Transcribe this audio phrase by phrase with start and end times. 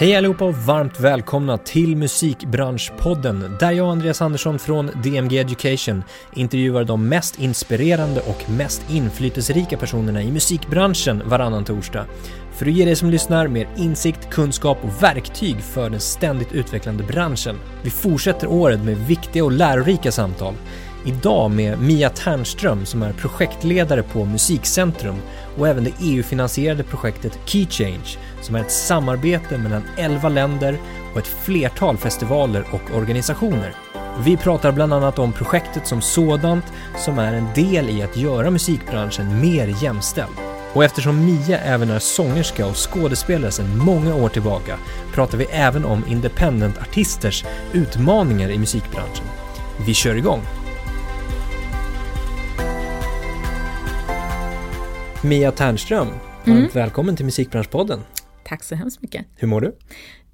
[0.00, 6.04] Hej allihopa och varmt välkomna till Musikbranschpodden där jag och Andreas Andersson från DMG Education
[6.32, 12.06] intervjuar de mest inspirerande och mest inflytelserika personerna i musikbranschen varannan torsdag
[12.52, 17.04] för att ge dig som lyssnar mer insikt, kunskap och verktyg för den ständigt utvecklande
[17.04, 17.56] branschen.
[17.82, 20.54] Vi fortsätter året med viktiga och lärorika samtal.
[21.08, 25.16] Idag med Mia Ternström som är projektledare på Musikcentrum
[25.58, 30.78] och även det EU-finansierade projektet Key Change som är ett samarbete mellan 11 länder
[31.12, 33.74] och ett flertal festivaler och organisationer.
[34.24, 36.64] Vi pratar bland annat om projektet som sådant
[36.98, 40.36] som är en del i att göra musikbranschen mer jämställd.
[40.72, 44.78] Och eftersom Mia även är sångerska och skådespelare sedan många år tillbaka
[45.14, 49.24] pratar vi även om independent-artisters utmaningar i musikbranschen.
[49.86, 50.57] Vi kör igång!
[55.24, 56.06] Mia Ternström,
[56.44, 56.68] varmt Mm.
[56.72, 58.00] välkommen till Musikbranschpodden.
[58.44, 59.26] Tack så hemskt mycket.
[59.36, 59.76] Hur mår du?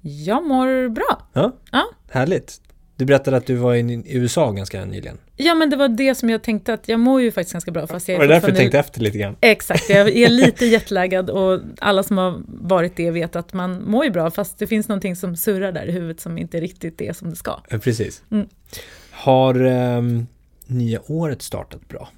[0.01, 1.27] Jag mår bra.
[1.33, 1.83] Ja, Ja.
[2.11, 2.61] härligt.
[2.97, 5.17] Du berättade att du var i USA ganska nyligen.
[5.35, 7.87] Ja, men det var det som jag tänkte att jag mår ju faktiskt ganska bra.
[7.87, 9.35] Fast jag Var det därför du tänkte efter lite grann?
[9.41, 14.05] Exakt, jag är lite jetlaggad och alla som har varit det vet att man mår
[14.05, 17.13] ju bra fast det finns någonting som surrar där i huvudet som inte riktigt är
[17.13, 17.59] som det ska.
[17.69, 18.23] Ja, Precis.
[18.31, 18.47] Mm.
[19.11, 20.27] Har ehm,
[20.65, 22.09] nya året startat bra?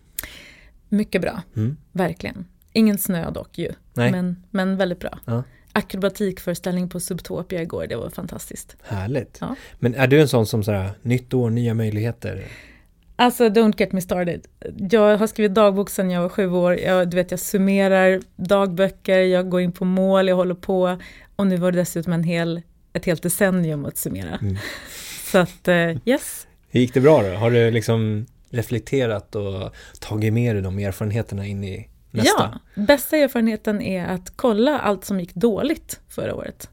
[0.89, 1.77] Mycket bra, Mm.
[1.91, 2.45] verkligen.
[2.77, 4.11] Ingen snö dock ju, Nej.
[4.11, 5.19] men, men väldigt bra.
[5.25, 5.43] Ja.
[5.71, 8.77] Akrobatikföreställning på Subtopia igår, det var fantastiskt.
[8.83, 9.37] Härligt.
[9.41, 9.55] Ja.
[9.79, 12.43] Men är du en sån som sådär, nytt år, nya möjligheter?
[13.15, 14.47] Alltså, don't get me started.
[14.91, 16.77] Jag har skrivit dagbok sedan jag var sju år.
[16.79, 20.97] Jag, du vet, jag summerar dagböcker, jag går in på mål, jag håller på.
[21.35, 22.61] Och nu var det dessutom en hel,
[22.93, 24.39] ett helt decennium att summera.
[24.41, 24.57] Mm.
[25.31, 26.47] Så att, eh, yes.
[26.69, 27.29] Hur gick det bra då?
[27.29, 32.59] Har du liksom reflekterat och tagit med dig de erfarenheterna in i nästa?
[32.75, 36.69] Ja, bästa erfarenheten är att kolla allt som gick dåligt förra året.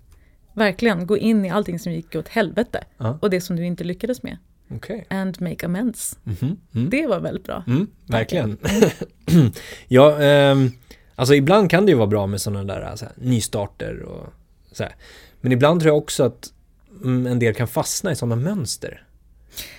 [0.52, 2.84] Verkligen, gå in i allting som gick åt helvete.
[2.98, 3.18] Ja.
[3.22, 4.38] Och det som du inte lyckades med.
[4.70, 5.06] Okej.
[5.10, 6.18] And make amends.
[6.24, 6.56] Mhm.
[6.74, 6.90] Mm.
[6.90, 7.64] Det var väldigt bra.
[7.66, 8.58] Mm, verkligen.
[9.88, 10.70] ja, ehm,
[11.14, 14.26] alltså ibland kan det ju vara bra med sådana där så här, nystarter och
[14.72, 14.94] så här.
[15.40, 16.52] Men ibland tror jag också att
[17.04, 19.02] mm, en del kan fastna i sådana mönster.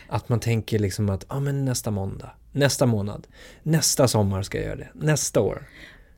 [0.07, 3.27] Att man tänker liksom att, ah, men nästa måndag, nästa månad,
[3.63, 5.63] nästa sommar ska jag göra det, nästa år.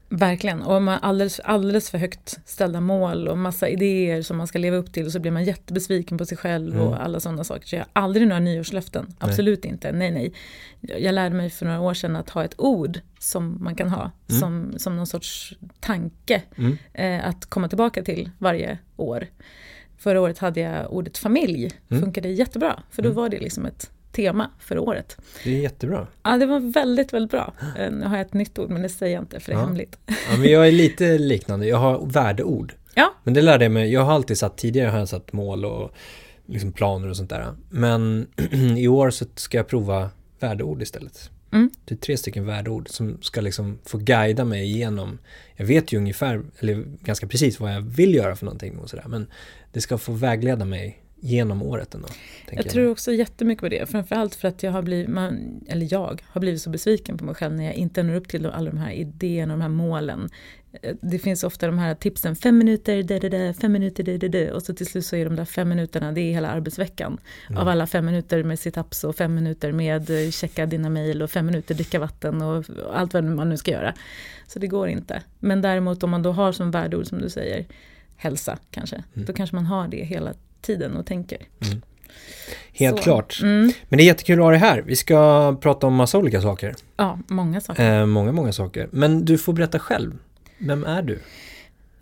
[0.10, 4.48] Verkligen, och man har alldeles, alldeles för högt ställda mål och massa idéer som man
[4.48, 6.88] ska leva upp till och så blir man jättebesviken på sig själv Mm.
[6.88, 7.68] och alla sådana saker.
[7.68, 10.34] Så jag har aldrig några nyårslöften, absolut inte, nej nej.
[10.82, 14.12] Jag lärde mig för några år sedan att ha ett ord som man kan ha,
[14.30, 14.40] Mm.
[14.42, 16.78] som, som någon sorts tanke Mm.
[16.94, 19.28] eh, att komma tillbaka till varje år.
[19.98, 22.04] Förra året hade jag ordet familj, Mm.
[22.04, 23.16] funkade jättebra, för då Mm.
[23.22, 25.18] var det liksom ett tema för året.
[25.44, 26.08] Det är jättebra.
[26.24, 27.54] Ja, det var väldigt, väldigt bra.
[27.78, 29.62] Eh, Nu har jag ett nytt ord, men det säger jag inte för det är
[29.62, 29.66] Ja.
[29.66, 29.98] hemligt.
[30.06, 32.74] Ja, men jag är lite liknande, jag har värdeord.
[32.96, 33.14] Ja.
[33.24, 35.92] Men det lärde jag mig, jag har alltid satt, tidigare har jag satt mål och
[36.46, 37.48] liksom planer och sånt där.
[37.70, 38.28] Men
[38.78, 40.10] i år så ska jag prova
[40.40, 41.30] värdeord istället.
[41.52, 41.70] Mm.
[41.86, 45.20] Det är tre stycken värdeord som ska liksom få guida mig igenom.
[45.56, 49.06] Jag vet ju ungefär, eller ganska precis vad jag vill göra för någonting och sådär.
[49.08, 49.28] Men
[49.72, 52.08] det ska få vägleda mig genom året ändå.
[52.48, 55.88] tänker Jag tror också jättemycket på det, framförallt för att jag har blivit, man, eller
[55.94, 58.72] jag har blivit så besviken på mig själv när jag inte når upp till alla
[58.72, 60.30] de här idéerna och de här målen.
[61.02, 64.54] Det finns ofta de här tipsen, fem minuter, da, da, da, fem minuter, da, da,
[64.54, 67.18] och så till slut så är de där fem minuterna, det är hela arbetsveckan.
[67.50, 67.62] Mm.
[67.62, 71.32] Av alla fem minuter med situps och fem minuter med eh, checka dina mejl och
[71.32, 73.94] fem minuter dricka vatten och, allt vad man nu ska göra.
[74.48, 75.22] Så det går inte.
[75.40, 77.66] Men däremot om man då har som värdeord som du säger,
[78.16, 79.26] hälsa kanske, Mm.
[79.26, 81.38] då kanske man har det hela tiden och tänker.
[82.74, 83.04] Helt Så.
[83.04, 83.40] klart.
[83.42, 83.72] Mm.
[83.90, 84.82] Men det är jättekul att ha dig här.
[84.82, 86.76] Vi ska prata om massa olika saker.
[86.98, 88.00] Ja, många saker.
[88.00, 88.90] Eh, många, många saker.
[88.92, 90.18] Men du får berätta själv.
[90.58, 91.20] Vem är du?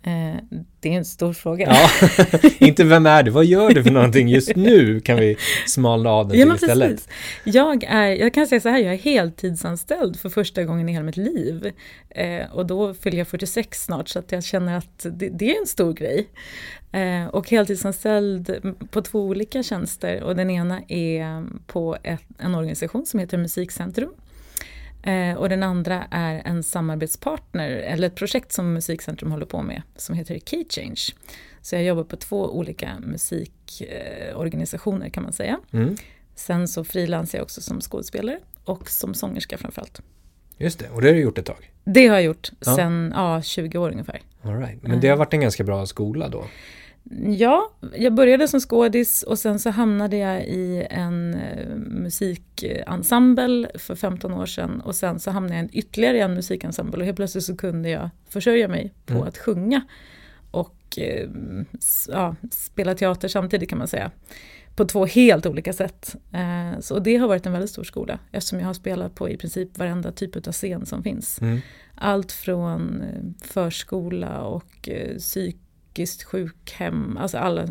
[0.02, 0.36] Eh,
[0.80, 1.66] det är en stor fråga.
[1.66, 2.08] Ja,
[2.66, 5.36] inte vem är du, vad gör du för någonting just nu kan vi
[5.66, 6.90] smalna av den Ja, till istället.
[6.90, 7.08] precis.
[7.44, 11.04] Jag, är, jag kan säga så här, jag är heltidsanställd för första gången i hela
[11.04, 11.72] mitt liv.
[12.10, 15.60] Eh, och då fyller jag 46 snart, så att jag känner att det, det är
[15.60, 16.28] en stor grej.
[16.92, 20.22] Eh, och heltidsanställd på två olika tjänster.
[20.22, 24.10] Och den ena är på ett, en organisation som heter Musikcentrum.
[25.06, 29.82] Eh, och den andra är en samarbetspartner, eller ett projekt som Musikcentrum håller på med,
[29.96, 31.00] som heter Key Change.
[31.62, 35.58] Så jag jobbar på två olika musikorganisationer kan man säga.
[35.72, 35.96] Mm,
[36.34, 40.00] Sen så frilansar jag också som skådespelare och som sångerska framförallt.
[40.58, 41.72] just det, och det har du gjort ett tag.
[41.84, 42.76] Det har jag gjort Ja.
[42.76, 44.20] sen ja, 20 år ungefär.
[44.42, 44.82] All right.
[44.82, 46.44] Men det har varit en ganska bra skola då.
[47.38, 53.94] Ja, jag började som skådis och sen så hamnade jag i en eh, musikensemble för
[53.94, 57.44] 15 år sedan och sen så hamnade jag i ytterligare en musikensemble och helt plötsligt
[57.44, 59.28] så kunde jag försörja mig på Mm.
[59.28, 59.80] att sjunga.
[60.50, 61.28] Och eh,
[62.08, 64.10] ja, spela teater samtidigt kan man säga.
[64.76, 66.16] På två helt olika sätt.
[66.32, 69.36] Eh, så det har varit en väldigt stor skola eftersom jag har spelat på i
[69.36, 71.40] princip varenda typ av scen som finns.
[71.40, 71.60] Mm.
[71.94, 73.02] Allt från
[73.42, 74.88] förskola och
[75.96, 77.68] psykiskt sjukhem, alltså alla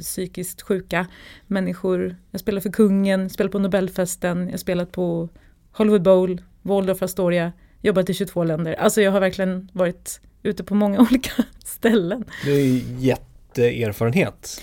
[0.00, 1.06] psykiskt sjuka
[1.46, 2.16] människor.
[2.30, 5.28] Jag spelar för kungen, spelar på Nobelfesten, jag spelat på
[5.72, 8.72] Hollywood Bowl, Waldorf Astoria, jobbat i 22 länder.
[8.72, 11.32] Alltså jag har verkligen varit ute på många olika
[11.64, 12.24] ställen.
[12.44, 14.62] Det är jätteerfarenhet.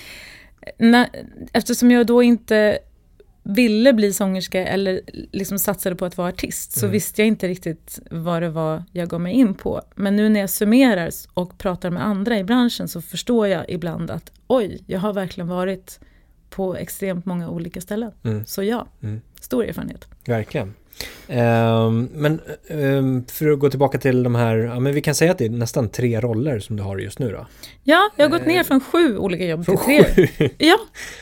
[0.78, 1.10] När,
[1.54, 2.80] eftersom jag då inte
[3.56, 5.02] ville bli sångerska eller
[5.32, 6.92] liksom satsade på att vara artist så mm.
[6.92, 9.82] visste jag inte riktigt vad det var jag gav mig in på.
[9.96, 14.12] Men nu när jag summerar och pratar med andra i branschen så förstår jag ibland
[14.12, 16.00] att oj, jag har verkligen varit
[16.50, 18.12] på extremt många olika ställen.
[18.24, 18.46] Mm.
[18.46, 19.22] Så ja, mm.
[19.42, 20.08] stor erfarenhet.
[20.26, 20.74] Verkligen.
[21.28, 22.40] Um, men
[22.70, 25.46] um, för att gå tillbaka till de här, ja, men vi kan säga att det
[25.46, 27.48] är nästan tre roller som du har just nu då?
[27.84, 30.04] Ja, jag har gått ner från sju olika jobb till tre.
[30.04, 30.28] Sju?
[30.58, 30.78] Ja,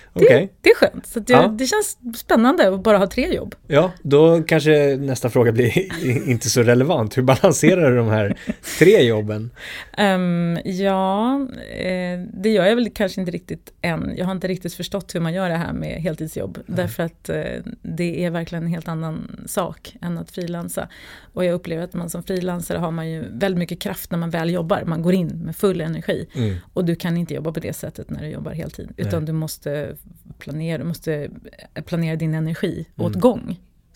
[0.14, 0.48] det, okay.
[0.62, 1.06] det är skönt.
[1.06, 1.48] Så det, ja.
[1.48, 3.56] det, känns spännande att bara ha tre jobb.
[3.68, 5.78] Ja, då kanske nästa fråga blir
[6.30, 7.18] inte så relevant.
[7.18, 8.38] Hur balanserar du de här
[8.80, 9.52] tre jobben?
[9.98, 11.36] Um, ja,
[11.78, 14.14] eh, det gör jag väl kanske inte riktigt än.
[14.18, 16.58] Jag har inte riktigt förstått hur man gör det här med heltidsjobb.
[16.58, 16.78] Mm.
[16.78, 17.44] Därför att eh,
[17.82, 19.69] det är verkligen en helt annan sak
[20.02, 20.90] än att frilansa.
[21.34, 24.30] Och jag upplever att man som frilansare har man ju väldigt mycket kraft när man
[24.30, 24.84] väl jobbar.
[24.86, 26.28] Man går in med full energi.
[26.34, 26.56] Mm.
[26.74, 28.90] Och du kan inte jobba på det sättet när du jobbar heltid.
[28.98, 29.28] Utan Nej.
[29.28, 29.96] du måste
[30.38, 31.30] planera, du måste
[31.86, 33.06] planera din energi mm.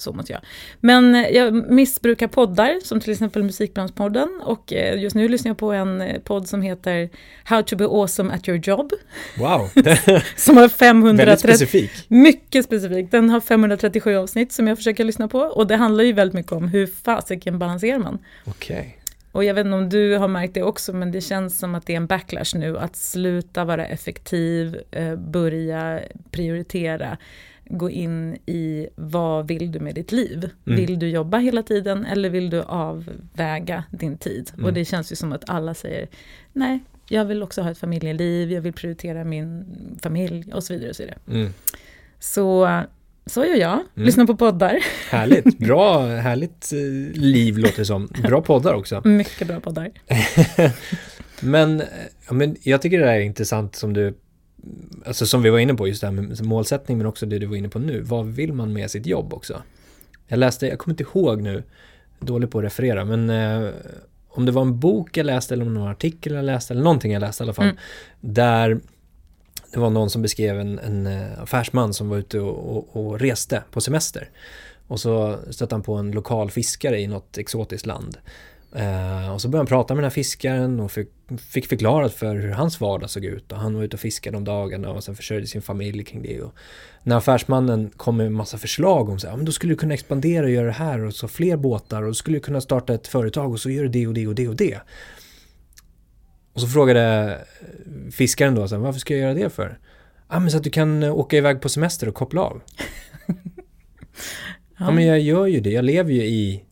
[0.03, 0.41] Så måste jag.
[0.79, 5.71] Men jag missbrukar poddar som till exempel Musikbranschpodden och eh, just nu lyssnar jag på
[5.71, 7.09] en eh, podd som heter
[7.43, 8.91] How to be awesome at your job.
[9.37, 9.69] Wow!
[10.35, 11.25] som har 530...
[11.25, 11.91] Väldigt specifik.
[12.07, 13.11] Mycket specifik.
[13.11, 16.51] Den har 537 avsnitt som jag försöker lyssna på och det handlar ju väldigt mycket
[16.51, 18.19] om hur fasiken balanserar man.
[18.45, 18.77] Okej.
[18.77, 18.91] Okay.
[19.33, 21.85] Och jag vet inte om du har märkt det också, men det känns som att
[21.85, 25.99] det är en backlash nu, att sluta vara effektiv, eh, börja
[26.31, 27.17] prioritera,
[27.65, 30.49] gå in i vad vill du med ditt liv?
[30.67, 30.79] Mm.
[30.79, 34.51] Vill du jobba hela tiden eller vill du avväga din tid?
[34.53, 34.65] Mm.
[34.65, 36.07] Och det känns ju som att alla säger,
[36.53, 36.79] nej,
[37.09, 39.65] jag vill också ha ett familjeliv, jag vill prioritera min
[40.01, 40.89] familj och så vidare.
[40.89, 41.17] Och så, vidare.
[41.27, 41.53] Mm.
[42.19, 42.67] så
[43.25, 43.85] så gör jag, mm.
[43.95, 44.79] lyssnar på poddar.
[45.09, 48.07] Härligt, bra, härligt eh, liv låter det som.
[48.23, 49.01] Bra poddar också.
[49.07, 49.91] Mycket bra poddar.
[51.39, 51.83] men,
[52.29, 54.13] men jag tycker det där är intressant som du,
[55.05, 57.45] alltså som vi var inne på, just det här med målsättning men också det du
[57.45, 58.01] var inne på nu.
[58.01, 59.61] Vad vill man med sitt jobb också?
[60.27, 61.63] Jag läste, jag kommer inte ihåg nu,
[62.19, 63.69] dålig på att referera, men eh,
[64.29, 67.19] om det var en bok jag läste eller en artikel jag läste eller någonting jag
[67.19, 67.65] läste i alla fall.
[67.65, 67.77] Mm.
[68.21, 68.79] Där
[69.73, 73.19] det var någon som beskrev en, en eh, affärsman som var ute och, och, och,
[73.19, 74.29] reste på semester.
[74.87, 78.17] Och så stötte han på en lokal fiskare i något exotiskt land.
[78.75, 81.09] Eh, och så började han prata med den här fiskaren och fick,
[81.51, 83.51] fick förklarat för hur hans vardag såg ut.
[83.51, 86.41] Och han var ute och fiskade om dagarna och sen försörjde sin familj kring det.
[86.41, 86.53] Och
[87.03, 89.93] när affärsmannen kom med en massa förslag om så här, men då skulle du kunna
[89.93, 92.93] expandera och göra det här och så fler båtar och då skulle du kunna starta
[92.93, 94.79] ett företag och så gör du det och det och det och det.
[96.53, 97.37] Och så frågade
[98.11, 99.79] fiskaren då, så här, varför ska jag göra det för?
[100.29, 102.61] Ja, ah, men så att du kan eh, åka iväg på semester och koppla av.
[103.27, 103.33] ja.
[104.77, 105.69] ja, men jag gör ju det.
[105.69, 106.63] Jag lever ju i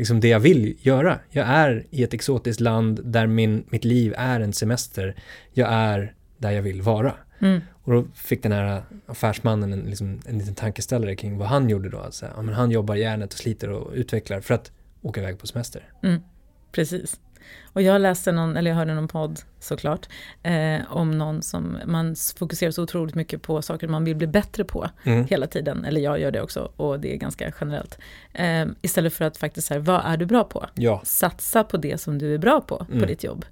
[0.00, 1.18] liksom det jag vill göra.
[1.30, 5.14] Jag är i ett exotiskt land där min, mitt liv är en semester.
[5.52, 7.14] Jag är där jag vill vara.
[7.38, 7.60] Mm.
[7.82, 11.88] Och då fick den här affärsmannen en, liksom, en liten tankeställare kring vad han gjorde
[11.88, 11.98] då.
[11.98, 15.46] Alltså, ja, men han jobbar järnet och sliter och utvecklar för att åka iväg på
[15.46, 15.88] semester.
[16.02, 16.20] Mm.
[16.72, 17.20] Precis.
[17.72, 20.08] Och jag läste någon, eller jag hörde någon podd såklart,
[20.42, 24.64] eh, om någon som man fokuserar så otroligt mycket på saker man vill bli bättre
[24.64, 25.24] på mm.
[25.24, 25.84] hela tiden.
[25.84, 27.98] Eller jag gör det också och det är ganska generellt.
[28.32, 30.66] Eh, istället för att faktiskt säga, vad är du bra på?
[30.74, 31.00] Ja.
[31.04, 33.00] Satsa på det som du är bra på, mm.
[33.00, 33.44] på ditt jobb.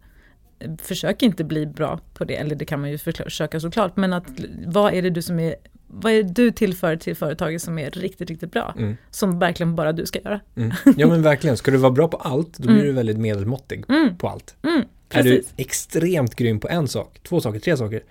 [0.79, 4.27] Försök inte bli bra på det, eller det kan man ju försöka såklart, men att,
[4.67, 5.55] vad är det du som är
[5.89, 8.75] vad är det du tillför till företaget som är riktigt, riktigt bra?
[8.79, 8.97] Mm.
[9.11, 10.41] Som verkligen bara du ska göra.
[10.57, 10.73] Mm.
[10.97, 12.87] Ja men verkligen, ska du vara bra på allt, då blir mm.
[12.87, 14.17] du väldigt medelmåttig mm.
[14.17, 14.57] på allt.
[14.63, 14.83] Mm.
[15.11, 18.03] Är du extremt grym på en sak, två saker, tre saker,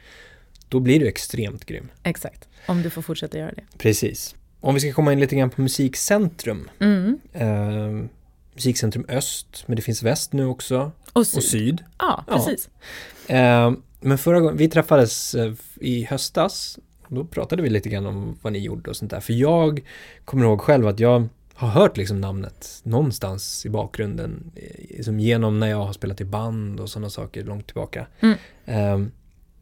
[0.70, 1.88] då blir du extremt grym.
[2.04, 3.64] Exakt, om du får fortsätta göra det.
[3.78, 4.36] Precis.
[4.60, 6.70] Om vi ska komma in lite grann på Musikcentrum.
[6.80, 7.20] Mm.
[7.34, 8.08] Eh,
[8.54, 10.92] musikcentrum Öst, men det finns Väst nu också.
[11.14, 11.38] Och Syd.
[11.38, 11.84] Och syd.
[11.98, 12.70] Ja, precis.
[13.28, 13.36] Ja.
[13.36, 16.80] Eh, men förra gången, vi träffades eh, i höstas
[17.10, 19.20] då pratade vi lite grann om vad ni gjorde och sånt där.
[19.20, 19.82] För jag
[20.26, 24.52] kommer ihåg själv att jag har hört liksom namnet någonstans i bakgrunden.
[24.90, 28.08] Liksom genom när jag har spelat i band och sådana saker långt tillbaka.
[28.20, 28.94] Mm.
[28.94, 29.12] Um,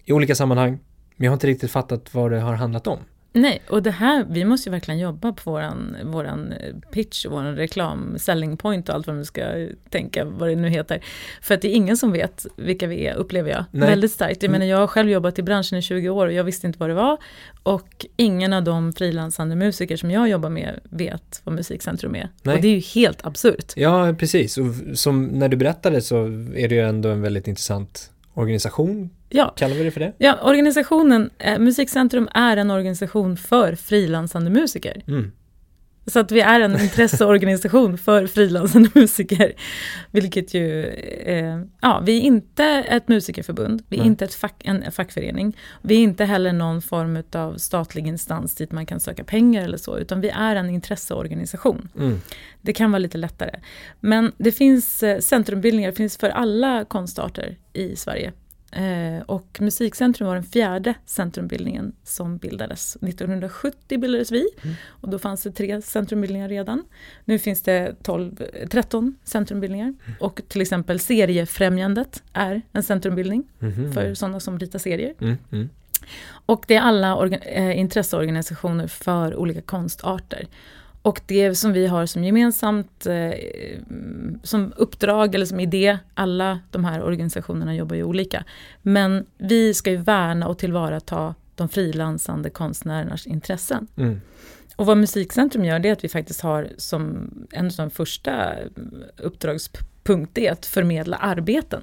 [0.06, 0.80] I olika sammanhang.
[1.16, 3.00] Men jag har inte riktigt fattat vad det har handlat om.
[3.36, 6.54] Nej, och det här, vi måste ju verkligen jobba på våran, våran
[6.92, 11.04] pitch, våran reklam, selling point och allt vad man ska tänka, vad det nu heter.
[11.42, 13.66] För att det är ingen som vet vilka vi är, upplever jag.
[13.72, 13.90] Nej.
[13.90, 14.44] Väldigt starkt.
[14.44, 16.80] Jag menar, jag har själv jobbat i branschen i 20 år och jag visste inte
[16.80, 17.18] vad det var.
[17.64, 22.30] Och ingen av de frilansande musiker som jag jobbar med vet vad Musikcentrum är.
[22.44, 22.56] Nej.
[22.56, 23.74] Och det är ju helt absurt.
[23.76, 24.58] Ja, precis.
[24.58, 26.26] Och som när du berättade så
[26.56, 29.54] är det ju ändå en väldigt intressant organisation Ja.
[29.58, 30.14] Kallar vi det för det?
[30.18, 35.04] Ja, organisationen, eh, Musikcentrum är en organisation för frilansande musiker.
[35.08, 35.32] Mm.
[36.08, 39.54] Så att vi är en intresseorganisation för frilansande musiker.
[40.12, 40.86] Vilket ju,
[41.26, 44.08] eh, ja, vi är inte ett musikerförbund, vi är Nej.
[44.08, 45.58] inte ett fack, en fackförening.
[45.82, 49.78] Vi är inte heller någon form av statlig instans dit man kan söka pengar eller
[49.78, 51.90] så, utan vi är en intresseorganisation.
[51.98, 52.22] Mm.
[52.62, 53.60] Det kan vara lite lättare.
[54.00, 58.34] Men det finns eh, centrumbildningar, finns för alla konstarter i Sverige.
[58.72, 62.96] Eh, och Musikcentrum var den fjärde centrumbildningen som bildades.
[62.96, 64.76] 1970 bildades vi mm.
[64.88, 66.84] och då fanns det tre centrumbildningar redan.
[67.26, 70.00] Nu finns det 12, 13 centrumbildningar mm.
[70.20, 73.94] och till exempel Seriefrämjandet är en centrumbildning mm.
[73.94, 75.14] för sådana som ritar serier.
[75.22, 75.70] Mm, mm.
[76.46, 80.48] Och det är alla äh, intresseorganisationer för olika konstarter.
[81.06, 83.32] Och det som vi har som gemensamt eh,
[84.44, 88.44] som uppdrag eller som idé, alla de här organisationerna jobbar ju olika,
[88.82, 93.88] men vi ska ju värna och tillvarata de frilansande konstnärernas intressen.
[93.98, 94.22] Mm.
[94.76, 98.54] Och vad Musikcentrum gör det är att vi faktiskt har som en av de första
[99.18, 101.82] uppdragspunkt att förmedla arbeten.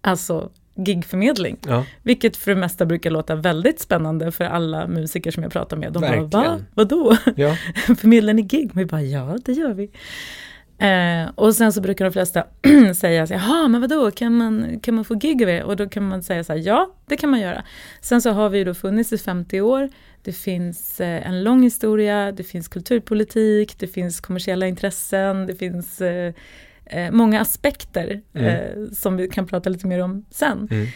[0.00, 1.56] Alltså gigförmedling.
[1.66, 1.84] Ja.
[2.02, 5.92] Vilket för det mesta brukar låta väldigt spännande för alla musiker som jag pratar med.
[5.92, 6.30] De Verkligen.
[6.30, 6.60] bara, va?
[6.74, 7.16] Vadå?
[7.36, 7.56] Ja.
[7.98, 8.70] Förmedlar ni gig?
[8.74, 9.90] Men vi bara, ja det gör vi.
[10.78, 12.44] Eh, och sen så brukar de flesta
[12.96, 15.62] säga, jaha men vadå, kan man, kan man få gig av er?
[15.62, 17.64] Och då kan man säga så här, ja det kan man göra.
[18.00, 19.88] Sen så har vi då funnits i 50 år,
[20.22, 26.00] det finns eh, en lång historia, det finns kulturpolitik, det finns kommersiella intressen, det finns
[26.00, 26.32] eh,
[26.86, 28.46] eh, många aspekter mm.
[28.46, 30.68] eh, som vi kan prata lite mer om sen.
[30.70, 30.86] Mm.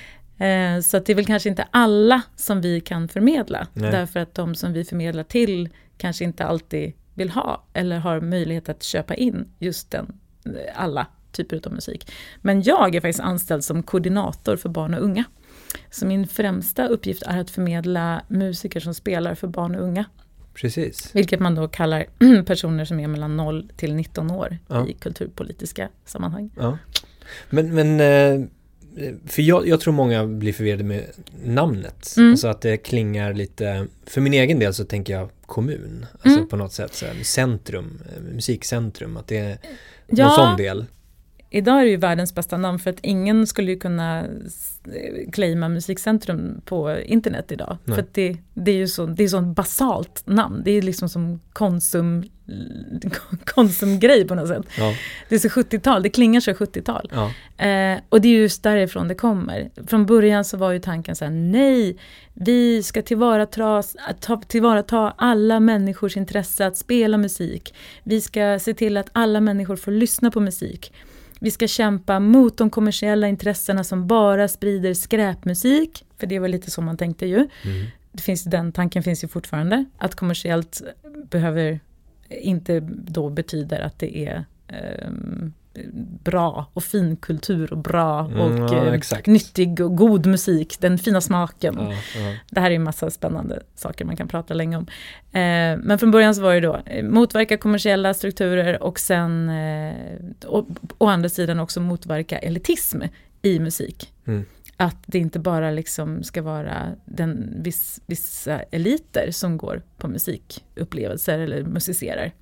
[0.40, 3.90] Eh, så att det är väl kanske inte alla som vi kan förmedla, Nej.
[3.90, 8.68] därför att de som vi förmedlar till kanske inte alltid vill ha eller har möjlighet
[8.68, 12.12] att köpa in just den, eh, alla typer av musik.
[12.36, 15.24] Men jag är faktiskt anställd som koordinator för barn och unga.
[15.90, 20.04] Så min främsta uppgift är att förmedla musiker som spelar för barn och unga.
[20.54, 21.10] Precis.
[21.12, 22.06] Vilket man då kallar
[22.46, 24.88] personer som är mellan 0 till 19 år ja.
[24.88, 26.50] i kulturpolitiska sammanhang.
[26.56, 26.78] Ja.
[27.50, 28.46] Men, men eh,
[29.26, 31.04] för jag, jag, tror många blir förvirrade med
[31.44, 32.14] namnet.
[32.16, 32.30] Mm.
[32.30, 36.06] Alltså att det klingar lite, för min egen del så tänker jag kommun.
[36.12, 36.48] Alltså mm.
[36.48, 39.58] på något sätt så här, centrum, eh, musikcentrum, att det är
[40.06, 40.26] ja.
[40.26, 40.86] någon sån del.
[41.52, 44.24] Idag är det ju världens bästa namn för att ingen skulle ju kunna
[45.32, 47.78] claima musikcentrum på internet idag.
[47.84, 47.96] Nej.
[47.96, 50.62] För det, det är ju så, det är så basalt namn.
[50.64, 52.24] Det är liksom som Konsum,
[53.44, 54.62] Konsumgrej på något sätt.
[54.78, 54.94] Ja.
[55.28, 57.12] Det är så 70-tal, det klingar så 70-tal.
[57.12, 57.32] Ja.
[57.66, 59.70] Eh, och det är just därifrån det kommer.
[59.86, 61.96] Från början så var ju tanken så här, nej,
[62.34, 63.82] vi ska tillvarata,
[64.20, 67.74] ta, tillvarata alla människors intresse att spela musik.
[68.04, 70.92] Vi ska se till att alla människor får lyssna på musik.
[71.42, 76.70] Vi ska kämpa mot de kommersiella intressena som bara sprider skräpmusik, för det var lite
[76.70, 77.36] så man tänkte ju.
[77.36, 77.86] Mm.
[78.12, 80.82] Det finns, den tanken finns ju fortfarande, att kommersiellt
[81.30, 81.80] behöver
[82.28, 84.44] inte då betyder att det är
[85.08, 85.52] um,
[86.24, 90.98] bra och fin kultur och bra mm, och mm, ja, nyttig och god musik, den
[90.98, 91.76] fina smaken.
[91.78, 92.34] Ja, ja.
[92.50, 94.86] Det här är en massa spännande saker man kan prata länge om.
[95.32, 99.94] Eh, men från början så var det då eh, motverka kommersiella strukturer och sen eh,
[100.46, 100.66] och,
[100.98, 103.02] å andra sidan också motverka elitism
[103.42, 104.12] i musik.
[104.26, 104.44] Mm.
[104.76, 111.38] Att det inte bara liksom ska vara den viss, vissa eliter som går på musikupplevelser
[111.38, 112.32] eller musicerar.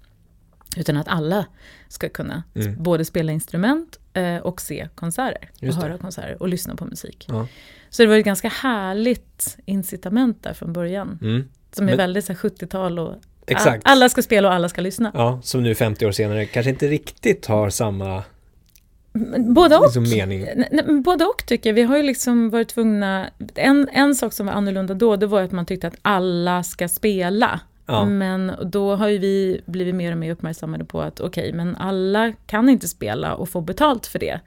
[0.77, 1.47] Utan att alla
[1.89, 2.83] ska kunna mm.
[2.83, 5.51] både spela instrument eh, och se konserter.
[5.63, 7.27] och höra konserter och lyssna på musik.
[7.29, 7.47] Ja.
[7.91, 11.19] Så det var ett ganska härligt incitament där från början.
[11.23, 11.49] Mm.
[11.73, 13.15] Som är Men, väldigt 70-tal och
[13.47, 13.83] exakt.
[13.85, 15.11] alla ska spela och alla ska lyssna.
[15.15, 18.23] Ja, som nu 50 år senare kanske inte riktigt har samma
[19.39, 19.85] Både och.
[19.85, 20.47] Liksom mening.
[21.03, 21.75] Både och tycker jag.
[21.75, 23.31] Vi har ju liksom varit tvungna...
[23.55, 26.89] En, en sak som var annorlunda då, det var att man tyckte att alla ska
[26.89, 27.61] spela.
[27.89, 28.05] Ja.
[28.05, 31.77] Men då har ju vi blivit mer och mer uppmärksammade på att okej, okay, men
[31.77, 34.41] alla kan inte spela och få betalt för det.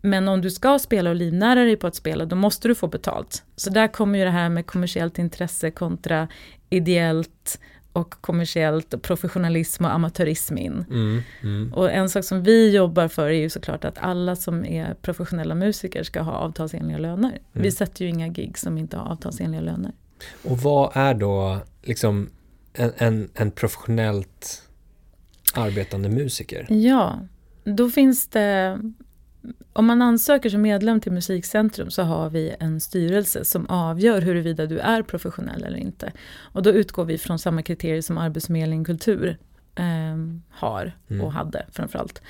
[0.00, 2.86] Men om du ska spela och livnära dig på att spela, då måste du få
[2.86, 3.44] betalt.
[3.56, 6.28] Så där kommer ju det här med kommersiellt intresse kontra
[6.70, 7.60] ideellt
[7.92, 10.84] och kommersiellt och professionalism och amatörism in.
[10.90, 11.74] Mm, mm.
[11.74, 15.54] Och en sak som vi jobbar för är ju såklart att alla som är professionella
[15.54, 17.28] musiker ska ha avtalsenliga löner.
[17.28, 17.38] Mm.
[17.52, 19.92] Vi sätter ju inga gig som inte har avtalsenliga löner.
[20.42, 22.28] Och vad är då liksom
[22.74, 24.62] en, en, en professionellt
[25.54, 26.66] arbetande musiker?
[26.70, 27.18] Ja,
[27.64, 28.78] då finns det
[29.72, 34.66] om man ansöker som medlem till Musikcentrum så har vi en styrelse som avgör huruvida
[34.66, 36.12] du är professionell eller inte.
[36.52, 39.38] Och då utgår vi från samma kriterier som Arbetsförmedlingen Kultur
[39.74, 39.84] eh,
[40.50, 41.26] har och Mm.
[41.26, 42.22] hade framförallt.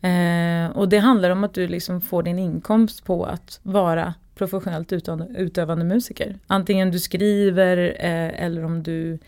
[0.00, 4.92] Eh, och det handlar om att du liksom får din inkomst på att vara professionellt
[4.92, 6.38] utövande, utövande musiker.
[6.46, 9.18] Antingen du skriver eh, eller om du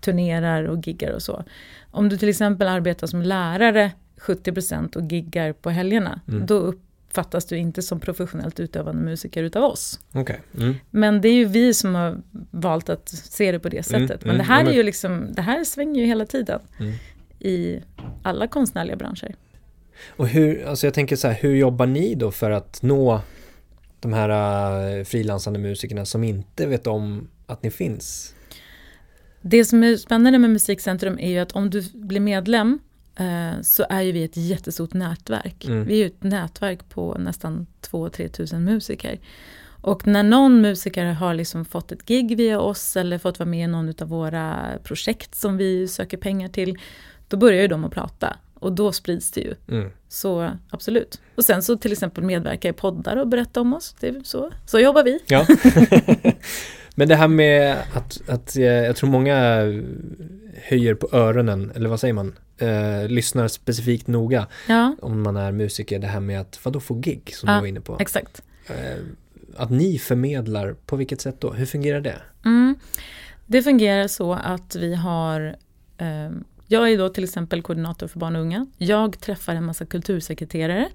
[0.00, 1.44] turnerar och giggar och så.
[1.90, 6.46] Om du till exempel arbetar som lärare 70% och giggar på helgerna, Mm.
[6.46, 10.00] då uppfattas du inte som professionellt utövande musiker utav oss.
[10.12, 10.40] Okej.
[10.58, 10.74] Mm.
[10.90, 12.16] Men det är ju vi som har
[12.50, 14.24] valt att se det på det Mm, sättet.
[14.24, 16.92] Men mm, det här men- är ju liksom, det här svänger ju hela tiden Mm.
[17.40, 17.80] i
[18.22, 19.34] alla konstnärliga branscher.
[20.16, 23.20] Och hur, alltså jag tänker så här, hur jobbar ni då för att nå
[24.00, 28.34] de här uh, frilansande musikerna som inte vet om att ni finns?
[29.40, 32.78] Det som är spännande med Musikcentrum är ju att om du blir medlem
[33.16, 35.64] eh, så är ju vi ett jättestort nätverk.
[35.64, 35.84] Mm.
[35.84, 39.20] Vi är ju ett nätverk på nästan 2-3 tusen musiker.
[39.80, 43.64] Och när någon musiker har liksom fått ett gig via oss eller fått vara med
[43.64, 46.78] i någon av våra projekt som vi söker pengar till,
[47.28, 48.36] då börjar ju de att prata.
[48.54, 49.54] Och då sprids det ju.
[49.68, 49.90] Mm.
[50.08, 51.20] Så absolut.
[51.34, 53.96] Och sen så till exempel medverka i poddar och berätta om oss.
[54.00, 54.50] Det är så.
[54.66, 55.18] så jobbar vi.
[55.26, 55.46] Ja.
[56.98, 59.64] Men det här med att, att jag tror många
[60.62, 62.34] höjer på öronen, eller vad säger man?
[62.58, 65.98] Eh, lyssnar specifikt noga Ja, om man är musiker.
[65.98, 67.96] Det här med att, vadå få gig som Ja, du var inne på?
[68.00, 68.42] exakt.
[68.66, 68.98] Eh,
[69.56, 71.52] att ni förmedlar, på vilket sätt då?
[71.52, 72.16] Hur fungerar det?
[72.44, 72.74] Mm.
[73.46, 75.56] Det fungerar så att vi har
[75.98, 76.30] eh,
[76.66, 78.66] jag är då till exempel koordinator för barn och unga.
[78.78, 80.88] Jag träffar en massa kultursekreterare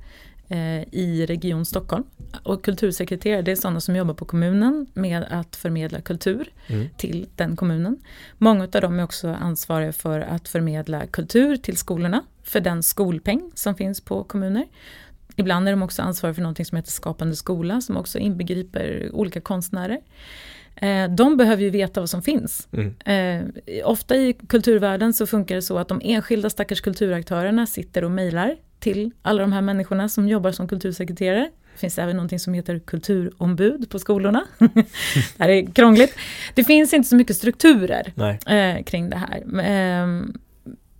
[0.91, 2.03] i Region Stockholm.
[2.43, 6.87] Och kultursekreterare det är sådana som jobbar på kommunen med att förmedla kultur Mm.
[6.97, 7.97] till den kommunen.
[8.37, 13.51] Många av dem är också ansvariga för att förmedla kultur till skolorna för den skolpeng
[13.55, 14.65] som finns på kommuner.
[15.35, 19.41] Ibland är de också ansvariga för något som heter Skapande skola som också inbegriper olika
[19.41, 19.99] konstnärer.
[20.75, 22.67] Eh, De behöver ju veta vad som finns.
[22.71, 22.95] Mm.
[23.05, 28.11] Eh, ofta i kulturvärlden så funkar det så att de enskilda stackars kulturaktörerna sitter och
[28.11, 31.49] mejlar till alla de här människorna som jobbar som kultursekreterare.
[31.73, 34.45] Det finns även någonting som heter kulturombud på skolorna.
[34.57, 34.85] det
[35.39, 36.15] här är krångligt.
[36.53, 38.13] Det finns inte så mycket strukturer
[38.45, 39.43] eh, kring det här.
[39.63, 40.33] Ehm,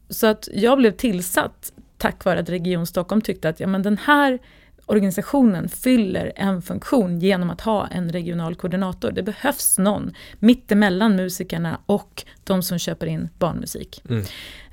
[0.10, 3.98] så att jag blev tillsatt tack vare att Region Stockholm tyckte att ja, men den
[3.98, 4.40] här
[4.86, 9.12] organisationen fyller en funktion genom att ha en regional koordinator.
[9.12, 14.04] Det behövs någon mittemellan musikerna och de som köper in barnmusik.
[14.10, 14.24] Mm.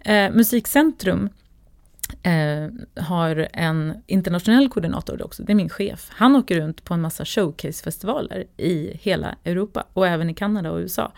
[0.04, 1.28] Eh, Musikcentrum
[2.22, 6.08] eh, har en internationell koordinator också, det är min chef.
[6.12, 10.78] Han åker runt på en massa showcasefestivaler i hela Europa och även i Kanada och
[10.78, 11.12] USA.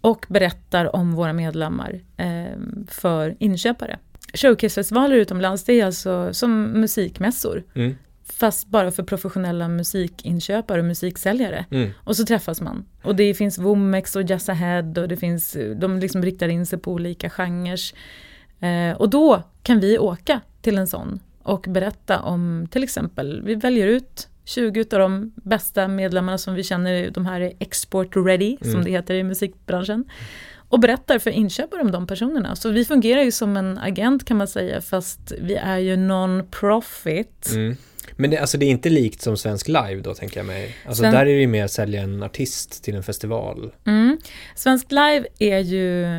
[0.00, 3.98] Och berättar om våra medlemmar eh, för inköpare.
[4.34, 7.64] Showcasefestivaler utomlands, det är alltså som musikmässor.
[7.74, 7.94] Mm.
[8.32, 11.64] Fast bara för professionella musikinköpare och musiksäljare.
[11.70, 11.90] Mm.
[12.04, 12.84] Och så träffas man.
[13.02, 16.78] Och det finns Womex och Jazz Ahead och det finns, de liksom riktar in sig
[16.78, 17.78] på olika genrer.
[18.60, 23.54] Eh, och då kan vi åka till en sån och berätta om till exempel, vi
[23.54, 28.56] väljer ut 20 av de bästa medlemmarna som vi känner, de här är export ready,
[28.60, 28.72] Mm.
[28.72, 30.04] som det heter i musikbranschen.
[30.70, 32.56] Och berättar för inköpare om de personerna.
[32.56, 37.50] Så vi fungerar ju som en agent kan man säga, fast vi är ju non-profit.
[37.52, 37.76] Mm.
[38.16, 40.76] Men det, alltså det är inte likt som Svensk Live då tänker jag mig.
[40.86, 43.72] Alltså Sven- där är det ju mer att sälja en artist till en festival.
[43.86, 44.18] Mm.
[44.56, 46.18] Svensk Live är ju,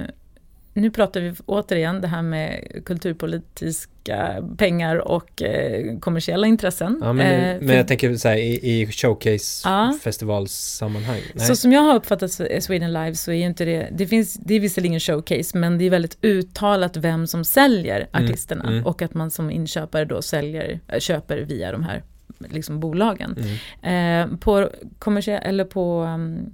[0.73, 6.99] nu pratar vi återigen det här med kulturpolitiska pengar och eh, kommersiella intressen.
[7.03, 8.89] Ja, men, Eh, men för- jag tänker så här i, i Ja.
[8.91, 11.21] showcase-festivalssammanhang.
[11.33, 11.45] Nej.
[11.47, 14.53] Så som jag har uppfattat Sweden Live så är ju inte det, det finns, det
[14.53, 18.85] är visserligen showcase, men det är väldigt uttalat vem som säljer artisterna mm.
[18.85, 22.03] och att man som inköpare då säljer, äh, köper via de här
[22.49, 23.37] liksom, bolagen.
[23.83, 24.31] Mm.
[24.31, 26.51] Eh, på kommersie- eller på um,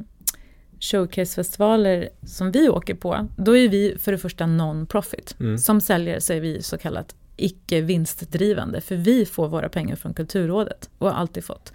[0.79, 5.35] showcasefestivaler som vi åker på, då är vi för det första non-profit.
[5.39, 5.57] Mm.
[5.57, 10.13] Som säljare så är vi så kallat icke vinstdrivande, för vi får våra pengar från
[10.13, 11.73] Kulturrådet och har alltid fått.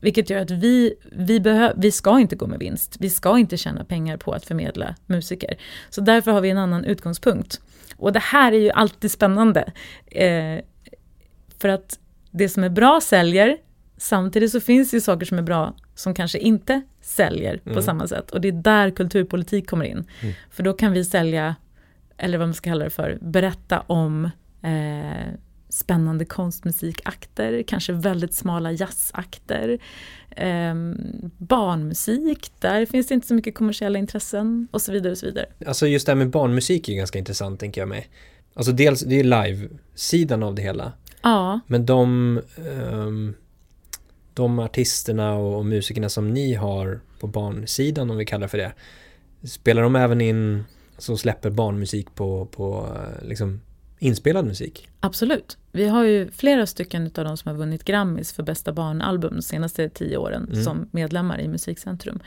[0.00, 2.96] Vilket gör att vi, vi, behö- vi ska inte gå med vinst.
[3.00, 5.56] Vi ska inte tjäna pengar på att förmedla musiker.
[5.90, 7.60] Så därför har vi en annan utgångspunkt.
[7.96, 9.72] Och det här är ju alltid spännande.
[10.06, 10.60] Eh,
[11.58, 11.98] för att
[12.30, 13.56] det som är bra säljer,
[13.96, 17.82] samtidigt så finns det ju saker som är bra som kanske inte säljer på Mm.
[17.82, 18.30] samma sätt.
[18.30, 20.04] Och det är där kulturpolitik kommer in.
[20.20, 20.34] Mm.
[20.50, 21.56] För då kan vi sälja,
[22.16, 24.24] eller vad man ska kalla det för, berätta om
[24.62, 25.32] eh,
[25.68, 29.78] spännande konstmusikakter, kanske väldigt smala jazzakter.
[30.30, 30.74] Eh,
[31.38, 35.12] barnmusik, där finns det inte så mycket kommersiella intressen och så vidare.
[35.12, 35.46] och så vidare.
[35.66, 38.08] Alltså just det här med barnmusik är ganska intressant tänker jag mig.
[38.54, 40.92] Alltså dels, det är live-sidan av det hela.
[41.22, 41.60] Ja.
[41.66, 42.40] Men de,
[42.92, 43.34] um,
[44.36, 48.72] de artisterna och musikerna som ni har på barnsidan, om vi kallar för det,
[49.48, 50.64] spelar de även in,
[50.98, 53.60] så släpper barnmusik på, på liksom
[53.98, 54.88] inspelad musik?
[55.00, 55.58] Absolut.
[55.72, 59.42] Vi har ju flera stycken av de som har vunnit Grammis för bästa barnalbum de
[59.42, 60.64] senaste tio åren mm.
[60.64, 62.20] som medlemmar i Musikcentrum.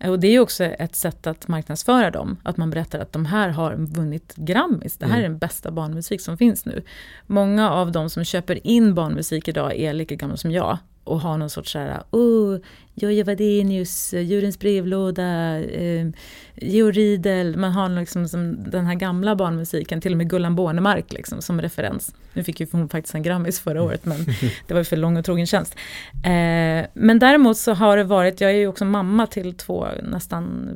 [0.00, 3.26] Och det är ju också ett sätt att marknadsföra dem, att man berättar att de
[3.26, 5.24] här har vunnit Grammis, det här mm.
[5.24, 6.82] är den bästa barnmusik som finns nu.
[7.26, 11.38] Många av de som köper in barnmusik idag är lika gamla som jag och har
[11.38, 12.58] någon sorts såhär, oh,
[12.94, 16.06] Jojje Wadenius, Djurens brevlåda, eh,
[16.54, 21.12] Georg Riedel, man har liksom som den här gamla barnmusiken, till och med Gullan Bornemark
[21.12, 22.14] liksom, som referens.
[22.32, 24.26] Nu fick ju hon faktiskt en Grammis förra året, men
[24.66, 25.74] det var ju för lång och trogen tjänst.
[26.24, 30.68] Eh, men däremot så har det varit, jag är ju också mamma till två nästan,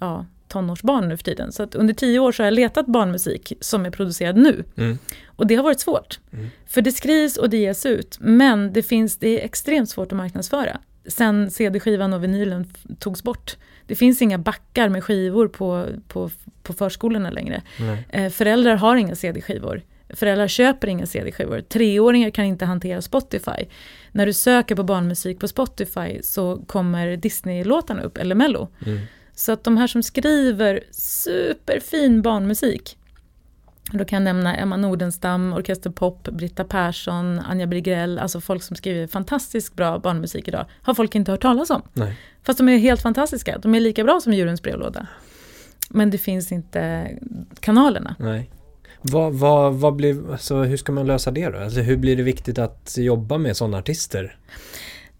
[0.00, 0.24] ja,
[0.56, 1.52] tonårsbarn nu för tiden.
[1.52, 4.64] Så att under tio år så har jag letat barnmusik som är producerad nu.
[4.76, 4.98] Mm.
[5.26, 6.20] Och det har varit svårt.
[6.32, 6.46] Mm.
[6.66, 10.18] För det skrivs och det ges ut, men det, finns, det är extremt svårt att
[10.18, 10.80] marknadsföra.
[11.06, 13.56] Sen CD-skivan och vinylen togs bort.
[13.86, 16.30] Det finns inga backar med skivor på, på,
[16.62, 17.62] på förskolorna längre.
[18.08, 19.82] Eh, föräldrar har inga CD-skivor.
[20.08, 21.60] Föräldrar köper inga CD-skivor.
[21.60, 23.66] Treåringar kan inte hantera Spotify.
[24.12, 28.68] När du söker på barnmusik på Spotify så kommer Disney-låtarna upp, eller Mello.
[28.86, 28.98] Mm.
[29.38, 32.98] Så att de här som skriver superfin barnmusik,
[33.92, 38.76] då kan jag nämna Emma Nordenstam, Orkester Pop, Britta Persson, Anja Brigrell, alltså folk som
[38.76, 41.82] skriver fantastiskt bra barnmusik idag, har folk inte hört talas om.
[41.92, 42.16] Nej.
[42.42, 45.06] Fast de är helt fantastiska, de är lika bra som Djurens brevlåda.
[45.90, 47.10] Men det finns inte
[47.60, 48.16] kanalerna.
[48.18, 48.50] Nej.
[49.02, 51.58] Vad, vad, vad blir, alltså, hur ska man lösa det då?
[51.58, 54.38] Alltså, hur blir det viktigt att jobba med sådana artister?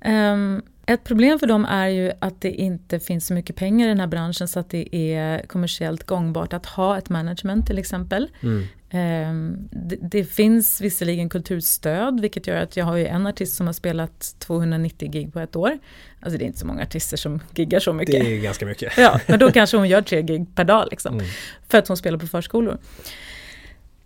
[0.05, 3.89] Um, ett problem för dem är ju att det inte finns så mycket pengar i
[3.89, 8.31] den här branschen så att det är kommersiellt gångbart att ha ett management till exempel.
[8.43, 8.67] Mm.
[8.91, 13.67] Um, det, det, finns visserligen kulturstöd vilket gör att jag har ju en artist som
[13.67, 15.79] har spelat 290 gig på ett år.
[16.21, 18.25] Alltså det är inte så många artister som giggar så mycket.
[18.25, 18.93] Det är ganska mycket.
[18.99, 21.15] Ja, men då kanske hon gör tre gig per dag liksom.
[21.15, 21.27] Mm.
[21.69, 22.79] För att hon spelar på förskolor.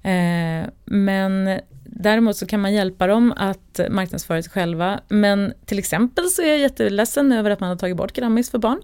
[0.04, 1.60] Uh, men
[1.92, 5.00] Däremot så kan man hjälpa dem att marknadsföra sig själva.
[5.08, 8.58] Men till exempel så är jag jätteledsen över att man har tagit bort Grammis för
[8.58, 8.80] barn.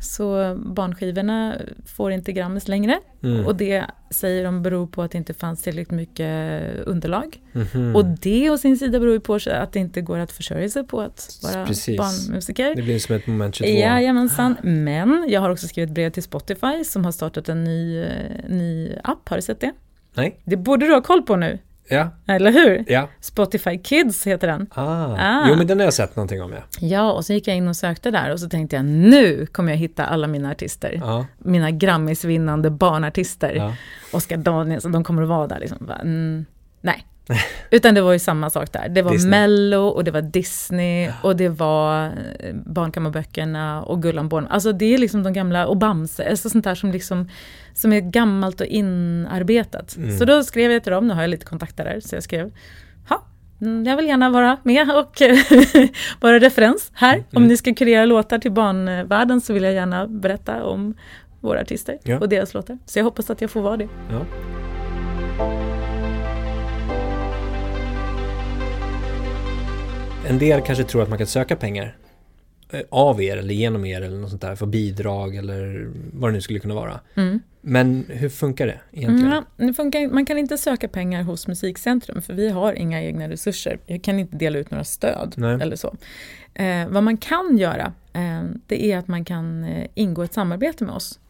[0.00, 1.56] Så barnskivorna
[1.86, 2.98] får inte Grammis längre.
[3.22, 3.46] Mm.
[3.46, 7.40] Och det säger de beror på att det inte fanns tillräckligt mycket underlag.
[7.74, 7.96] Mm.
[7.96, 11.00] Och det å sin sida beror på att det inte går att försörja sig på
[11.00, 11.98] att vara Precis.
[11.98, 12.74] barnmusiker.
[12.74, 13.72] Det blir som ett moment 22.
[13.72, 14.56] Jajamensan.
[14.62, 18.08] Men jag har också skrivit brev till Spotify som har startat en ny, eh,
[18.48, 19.28] ny app.
[19.28, 19.72] Har du sett det?
[20.14, 20.40] Nej.
[20.44, 21.58] Det borde du ha koll på nu.
[21.88, 22.10] Ja.
[22.26, 22.84] Eller hur?
[22.86, 23.08] Ja.
[23.20, 24.66] Spotify Kids heter den.
[24.74, 24.82] Ah.
[25.18, 25.46] ah.
[25.48, 26.58] Jo men den har jag sett någonting om ja.
[26.80, 29.72] Ja och så gick jag in och sökte där och så tänkte jag nu kommer
[29.72, 31.00] jag hitta alla mina artister.
[31.04, 31.24] Ah.
[31.38, 33.56] Mina Grammisvinnande barnartister.
[33.60, 33.72] Ah.
[34.16, 35.90] Oskar Danielsson, de kommer att vara där liksom.
[36.02, 36.44] Mm,
[36.80, 37.06] nej,
[37.70, 38.88] Utan det var ju samma sak där.
[38.88, 39.30] Det var Disney.
[39.30, 44.46] Mello och det var Disney och det var eh, Barnkammarböckerna och Gullan Born.
[44.46, 47.28] Alltså det är liksom de gamla, och Bamse, alltså sånt där som liksom
[47.74, 49.96] som är gammalt och inarbetat.
[49.96, 50.18] Mm.
[50.18, 52.50] Så då skrev jag till dem, nu har jag lite kontakter där, så jag skrev
[53.08, 53.24] ja,
[53.60, 55.22] mm, jag vill gärna vara med och
[56.20, 57.14] vara referens här.
[57.14, 57.26] Mm.
[57.32, 60.94] Om ni ska kurera låtar till barnvärlden så vill jag gärna berätta om
[61.40, 62.18] våra artister ja.
[62.18, 62.78] och deras låtar.
[62.86, 63.88] Så jag hoppas att jag får vara det.
[64.10, 64.57] Ja.
[70.28, 71.96] En del kanske tror att man kan söka pengar
[72.70, 76.34] eh, av er eller genom er eller något sånt där för bidrag eller vad det
[76.34, 77.00] nu skulle kunna vara.
[77.14, 77.40] Mm.
[77.60, 79.32] Men hur funkar det egentligen?
[79.32, 83.28] Mm, det funkar, man kan inte söka pengar hos Musikcentrum för vi har inga egna
[83.28, 83.78] resurser.
[83.86, 85.58] Jag kan inte dela ut några stöd Nej.
[85.60, 85.96] eller så.
[86.54, 90.84] Eh, vad man kan göra eh, det är att man kan eh, ingå ett samarbete
[90.84, 91.20] med oss.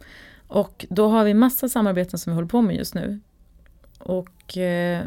[0.49, 3.21] Och då har vi massa samarbeten som vi håller på med just nu.
[3.99, 5.05] Och eh,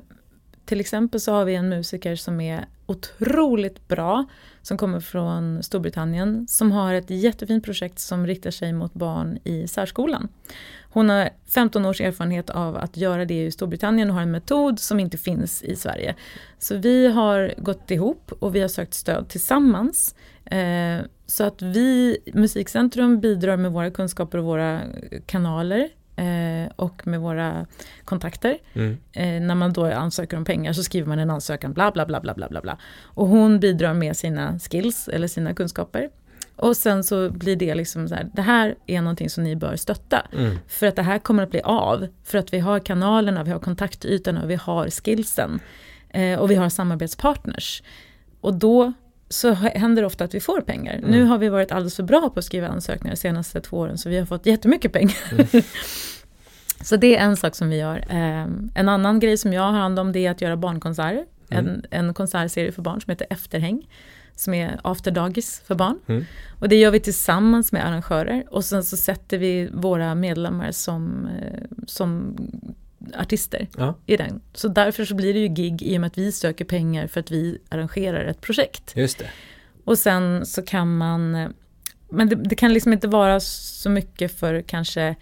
[0.65, 4.25] till exempel så har vi en musiker som är otroligt bra,
[4.61, 9.67] som kommer från Storbritannien, som har ett jättefint projekt som riktar sig mot barn i
[9.67, 10.27] särskolan.
[10.93, 14.79] Hon har 15 års erfarenhet av att göra det i Storbritannien och har en metod
[14.79, 16.15] som inte finns i Sverige.
[16.59, 20.15] Så vi har gått ihop och vi har sökt stöd tillsammans.
[20.45, 24.81] Eh, så att vi, Musikcentrum, bidrar med våra kunskaper och våra
[25.25, 25.89] kanaler
[26.75, 27.65] och med våra
[28.05, 28.57] kontakter.
[28.73, 28.97] Mm.
[29.11, 32.21] Eh, när man då ansöker om pengar så skriver man en ansökan bla bla bla
[32.21, 32.77] bla bla bla.
[33.03, 36.09] Och hon bidrar med sina skills eller sina kunskaper.
[36.55, 39.75] Och sen så blir det liksom så här, det här är någonting som ni bör
[39.75, 40.27] stötta.
[40.33, 40.57] Mm.
[40.67, 42.07] För att det här kommer att bli av.
[42.23, 45.59] För att vi har kanalerna, vi har kontaktytorna vi har skillsen.
[46.09, 47.83] Eh, och vi har samarbetspartners.
[48.41, 48.93] Och då
[49.31, 50.93] så händer det ofta att vi får pengar.
[50.93, 51.11] Mm.
[51.11, 53.97] Nu har vi varit alldeles för bra på att skriva ansökningar de senaste två åren,
[53.97, 55.17] så vi har fått jättemycket pengar.
[55.31, 55.47] Mm.
[56.81, 57.97] så det är en sak som vi gör.
[58.09, 61.25] Eh, en annan grej som jag har hand om det är att göra barnkonserter.
[61.49, 61.67] Mm.
[61.67, 63.87] En, en konsertserie för barn som heter Efterhäng
[64.35, 65.99] som är after dagis för barn.
[66.07, 66.25] Mm.
[66.59, 71.25] Och det gör vi tillsammans med arrangörer och sen så sätter vi våra medlemmar som,
[71.25, 72.37] eh, som
[73.17, 73.97] artister ja.
[74.05, 74.41] i den.
[74.53, 77.19] Så därför så blir det ju gig i och med att vi söker pengar för
[77.19, 78.93] att vi arrangerar ett projekt.
[78.95, 79.29] Just det.
[79.83, 81.53] Och sen så kan man,
[82.09, 85.15] men det, det kan liksom inte vara så mycket för kanske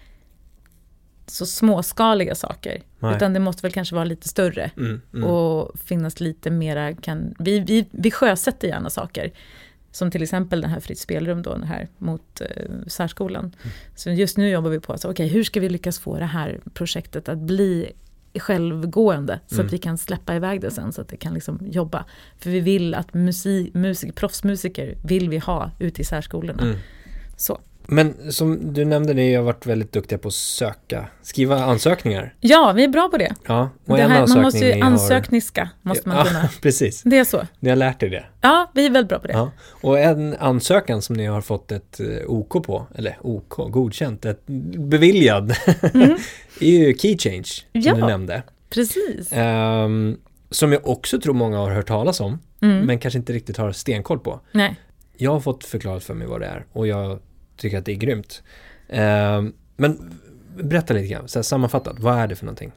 [1.26, 2.82] så småskaliga saker.
[2.98, 3.16] Nej.
[3.16, 4.70] Utan det måste väl kanske vara lite större.
[4.76, 5.24] Mm, mm.
[5.24, 9.32] Och finnas lite mera, kan, vi, vi, vi sjösätter gärna saker.
[9.92, 12.46] Som till exempel den här Fritt spelrum då, den här mot eh,
[12.86, 13.44] särskolan.
[13.44, 13.74] Mm.
[13.96, 16.60] Så just nu jobbar vi på, att okay, hur ska vi lyckas få det här
[16.74, 17.92] projektet att bli
[18.38, 19.70] självgående så att mm.
[19.70, 22.04] vi kan släppa iväg det sen så att det kan liksom jobba.
[22.38, 26.62] För vi vill att musik, musik, proffsmusiker vill vi ha ute i särskolorna.
[26.62, 26.76] Mm.
[27.36, 27.60] Så.
[27.86, 32.34] Men som du nämnde, ni har varit väldigt duktiga på att söka, skriva ansökningar.
[32.40, 33.34] Ja, vi är bra på det.
[33.46, 35.88] Ja, och det här, man måste ju ansökniska, har...
[35.88, 36.40] måste man kunna.
[36.42, 37.02] Ja, precis.
[37.02, 37.46] Det är så.
[37.60, 38.24] Ni har lärt er det.
[38.40, 39.32] Ja, vi är väldigt bra på det.
[39.32, 39.50] Ja.
[39.80, 44.46] Och en ansökan som ni har fått ett eh, OK på, eller OK, godkänt, ett
[44.76, 45.54] beviljad,
[45.94, 46.16] mm.
[46.60, 48.42] är ju Key Change, som ja, du nämnde.
[48.70, 49.32] precis.
[49.32, 50.18] Um,
[50.50, 52.86] som jag också tror många har hört talas om, mm.
[52.86, 54.40] men kanske inte riktigt har stenkoll på.
[54.52, 54.76] Nej.
[55.16, 57.18] Jag har fått förklarat för mig vad det är och jag
[57.60, 58.42] tycker att det är grymt.
[58.88, 59.42] Eh,
[59.76, 60.20] men
[60.56, 62.72] berätta lite grann, så här, sammanfattat, vad är det för någonting?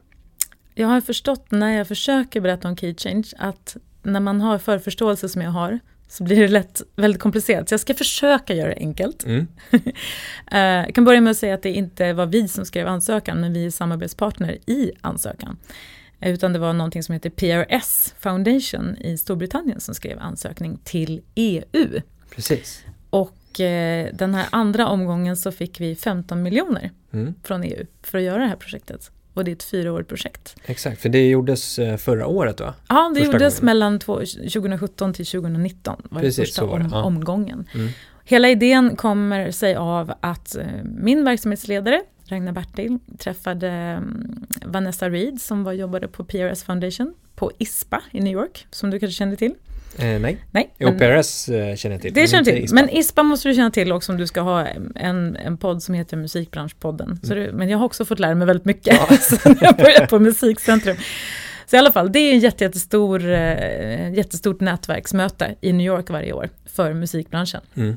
[0.74, 5.28] Jag har förstått när jag försöker berätta om Key Change att när man har förförståelse
[5.28, 7.68] som jag har så blir det lätt väldigt komplicerat.
[7.68, 9.24] Så jag ska försöka göra det enkelt.
[9.24, 9.46] Mm.
[10.52, 13.40] Eh, jag kan börja med att säga att det inte var vi som skrev ansökan,
[13.40, 15.56] men vi är samarbetspartner i ansökan.
[16.20, 22.00] Utan det var någonting som heter PRS Foundation i Storbritannien som skrev ansökning till EU.
[22.30, 22.84] Precis.
[23.10, 27.34] Och Eh, den här andra omgången så fick vi 15 miljoner mm.
[27.42, 29.10] från EU för att göra det här projektet.
[29.34, 30.56] Och det är ett fyraårigt projekt.
[30.64, 32.74] Exakt, för det gjordes eh, förra året va?
[32.88, 33.66] Ja, det första gjordes gången.
[33.66, 36.02] mellan 2017 till 2019.
[36.10, 36.88] var Precis, det första var.
[36.90, 37.02] Ja.
[37.02, 37.68] omgången.
[37.74, 37.88] Mm.
[38.24, 45.40] Hela idén kommer sig av att eh, min verksamhetsledare Ragnar Bertil träffade mm, Vanessa Reed
[45.40, 49.36] som var, jobbade på PRS Foundation på ISPA i New York, som du kanske kände
[49.36, 49.54] till.
[49.98, 50.36] Eh, nej.
[50.50, 52.14] nej jo, PRS eh, känner jag till.
[52.14, 52.64] Det känner till.
[52.64, 52.74] ISPA.
[52.74, 55.94] Men ISPA måste du känna till också om du ska ha en, en podd som
[55.94, 57.06] heter Musikbranschpodden.
[57.06, 57.20] Mm.
[57.22, 59.16] Så det, men jag har också fått lära mig väldigt mycket ja.
[59.20, 60.96] sen jag började på Musikcentrum.
[61.66, 66.10] Så i alla fall, det är en jätte, jättestor, eh, jättestort nätverksmöte i New York
[66.10, 67.60] varje år för musikbranschen.
[67.74, 67.96] Mm.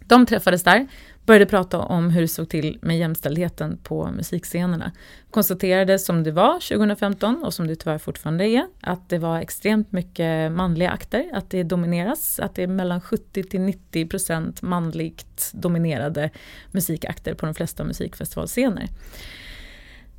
[0.00, 0.86] De träffades där,
[1.28, 4.92] började prata om hur det såg till med jämställdheten på musikscenerna.
[5.30, 9.92] Konstaterade som det var 2015 och som det tyvärr fortfarande är, att det var extremt
[9.92, 15.50] mycket manliga akter, att det domineras, att det är mellan 70 till 90 procent manligt
[15.52, 16.30] dominerade
[16.70, 18.88] musikakter på de flesta musikfestivalscener.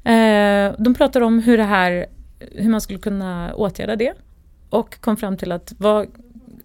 [0.04, 2.06] Eh, de pratar om hur det här,
[2.40, 4.14] hur man skulle kunna åtgärda det
[4.70, 6.08] och kom fram till att vad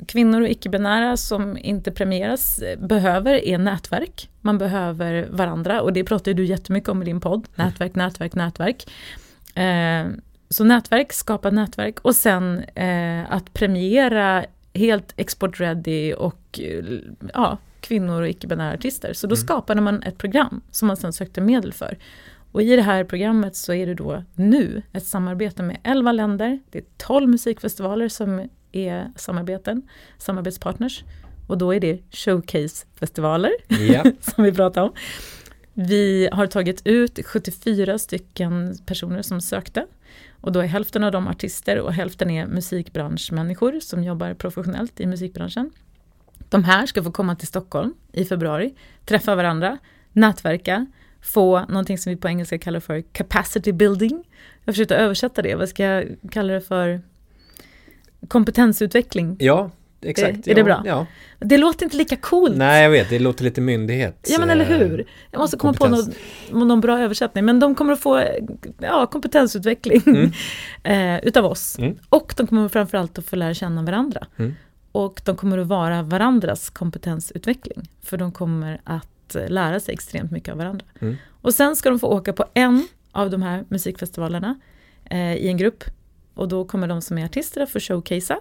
[0.06, 4.28] kvinnor och icke-binära som inte premieras behöver är nätverk.
[4.40, 7.48] Man behöver varandra och det pratar du jättemycket om i din podd.
[7.54, 8.90] Nätverk, nätverk, nätverk.
[9.54, 10.06] Eh,
[10.48, 16.60] så nätverk, skapa nätverk och sen eh, att premiera helt export-ready och
[17.34, 19.12] ja, kvinnor och icke-binära artister.
[19.12, 19.44] Så då mm.
[19.44, 21.98] skapade man ett program som man sen sökte medel för.
[22.52, 26.60] Och i det här programmet så är det då nu ett samarbete med 11 länder.
[26.70, 29.82] Det är 12 musikfestivaler som är samarbeten,
[30.18, 31.04] samarbetspartners.
[31.46, 34.06] Och då är det showcase-festivaler yeah.
[34.20, 34.92] som vi pratar om.
[35.74, 39.86] Vi har tagit ut 74 stycken personer som sökte.
[40.40, 45.06] Och då är hälften av dem artister och hälften är musikbranschmänniskor som jobbar professionellt i
[45.06, 45.70] musikbranschen.
[46.48, 49.78] De här ska få komma till Stockholm i februari, träffa varandra,
[50.12, 50.86] nätverka,
[51.20, 54.24] få någonting som vi på engelska kallar för capacity building.
[54.64, 57.02] Jag försökte översätta det, vad ska jag kalla det för?
[58.28, 59.36] Kompetensutveckling.
[59.38, 60.44] Ja, exakt.
[60.44, 60.82] Det, är det bra?
[60.84, 61.06] Ja.
[61.38, 62.56] Det låter inte lika coolt.
[62.56, 63.10] Nej, jag vet.
[63.10, 64.28] Det låter lite myndighet.
[64.30, 65.06] Ja, men eller hur.
[65.30, 67.44] Jag måste komma på någon, någon bra översättning.
[67.44, 68.24] Men de kommer att få
[68.80, 70.32] ja, kompetensutveckling mm.
[70.84, 71.78] eh, utav oss.
[71.78, 71.96] Mm.
[72.08, 74.26] Och de kommer framförallt att få lära känna varandra.
[74.36, 74.54] Mm.
[74.92, 77.88] Och de kommer att vara varandras kompetensutveckling.
[78.02, 80.86] För de kommer att lära sig extremt mycket av varandra.
[81.00, 81.16] Mm.
[81.40, 84.60] Och sen ska de få åka på en av de här musikfestivalerna
[85.04, 85.84] eh, i en grupp
[86.34, 88.40] och då kommer de som är artister att få showcasea.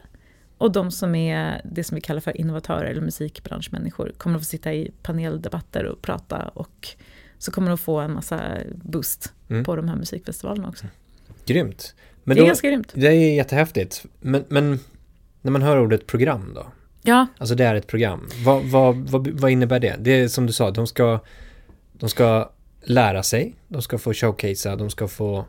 [0.57, 4.45] Och de som är det som vi kallar för innovatörer eller musikbranschmänniskor kommer att få
[4.45, 6.87] sitta i paneldebatter och prata och
[7.37, 9.63] så kommer de få en massa boost mm.
[9.63, 10.85] på de här musikfestivalerna också.
[11.45, 11.95] Grymt.
[12.23, 12.91] Men det är då, ganska grymt.
[12.93, 14.05] det är jättehäftigt.
[14.19, 14.79] Men, men
[15.41, 16.67] när man hör ordet program då?
[17.01, 18.29] Ja, Alltså det är ett program.
[18.45, 19.95] Vad, vad, vad, vad innebär det?
[19.99, 21.19] Det är som du sa, de ska,
[21.93, 22.51] de ska
[22.81, 25.45] lära sig, de ska få showcasea, de ska få...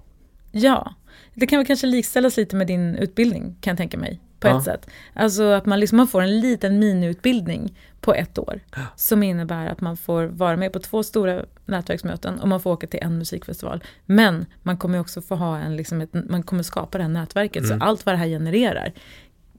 [0.52, 0.94] ja.
[1.34, 4.20] Det kan väl kanske likställas lite med din utbildning, kan jag tänka mig.
[4.40, 4.58] På Ja.
[4.58, 4.86] ett sätt.
[5.12, 8.60] Alltså att man, liksom, man får en liten miniutbildning på ett år.
[8.76, 8.82] Ja.
[8.96, 12.86] Som innebär att man får vara med på två stora nätverksmöten och man får åka
[12.86, 13.82] till en musikfestival.
[14.06, 17.64] Men man kommer också få ha en, liksom ett, man kommer skapa det här nätverket.
[17.64, 17.78] Mm.
[17.78, 18.92] Så allt vad det här genererar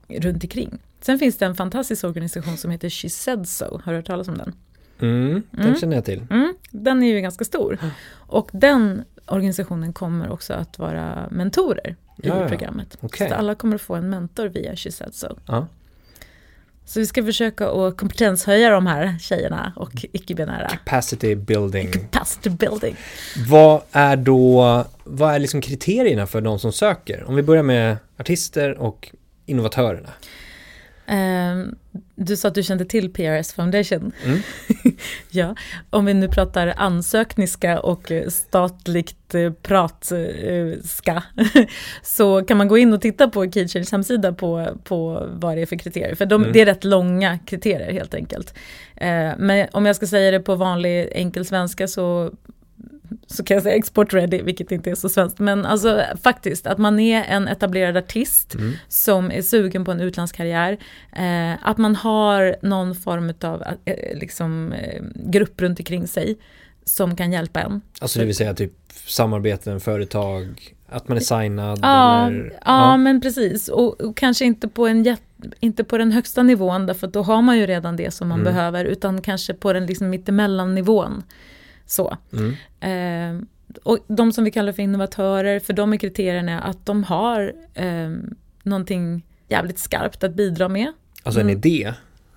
[0.08, 0.78] runt omkring.
[1.00, 3.80] Sen finns det en fantastisk organisation som heter She Said So.
[3.84, 4.52] Har du hört talas om den?
[5.00, 5.76] Mm, den Mm.
[5.76, 6.26] känner jag till.
[6.30, 7.78] Mm, den är ju ganska stor.
[8.14, 12.98] Och den organisationen kommer också att vara mentorer i Ja, programmet.
[13.00, 13.28] Okej.
[13.28, 15.38] Så alla kommer att få en mentor via She Said So.
[15.46, 15.66] Ja.
[16.84, 20.68] Så vi ska försöka att kompetenshöja de här tjejerna och icke-binära.
[20.68, 21.92] Capacity building.
[21.92, 22.96] Capacity building.
[23.48, 27.24] Vad är då, vad är liksom kriterierna för de som söker?
[27.24, 29.12] Om vi börjar med artister och
[29.46, 30.10] innovatörerna.
[31.06, 31.74] Ehm,
[32.14, 34.12] du sa att du kände till PRS Foundation.
[34.24, 34.38] Mm.
[35.30, 35.54] ja,
[35.90, 41.22] om vi nu pratar ansökniska och eh, statligt eh, pratska
[42.02, 45.66] så kan man gå in och titta på Keychains hemsida på, på vad det är
[45.66, 46.14] för kriterier.
[46.14, 46.52] För de, Mm.
[46.52, 48.54] det är rätt långa kriterier helt enkelt.
[48.96, 52.32] Eh, men om jag ska säga det på vanlig enkel svenska så
[53.26, 55.38] så kan jag säga export ready, vilket inte är så svenskt.
[55.38, 58.72] Men alltså faktiskt, att man är en etablerad artist Mm.
[58.88, 60.72] som är sugen på en utlandskarriär.
[61.16, 66.36] Eh, att man har någon form av eh, liksom, eh, grupp runt omkring sig
[66.84, 67.80] som kan hjälpa en.
[68.00, 68.72] Alltså det vill säga typ
[69.06, 72.52] samarbeten, företag, att man är signad Ja, eller...
[72.64, 73.68] ja, men precis.
[73.68, 75.16] Och, och kanske inte på, en
[75.60, 78.40] inte på den högsta nivån, därför att då har man ju redan det som man
[78.40, 78.52] Mm.
[78.54, 81.22] behöver, utan kanske på den liksom mittemellan nivån.
[81.86, 82.16] Så.
[82.32, 83.40] Mm.
[83.40, 83.46] Eh,
[83.82, 88.10] och de som vi kallar för innovatörer, för de är kriterierna att de har eh,
[88.62, 90.92] någonting jävligt skarpt att bidra med.
[91.22, 91.58] Alltså en Mm.
[91.58, 91.92] idé.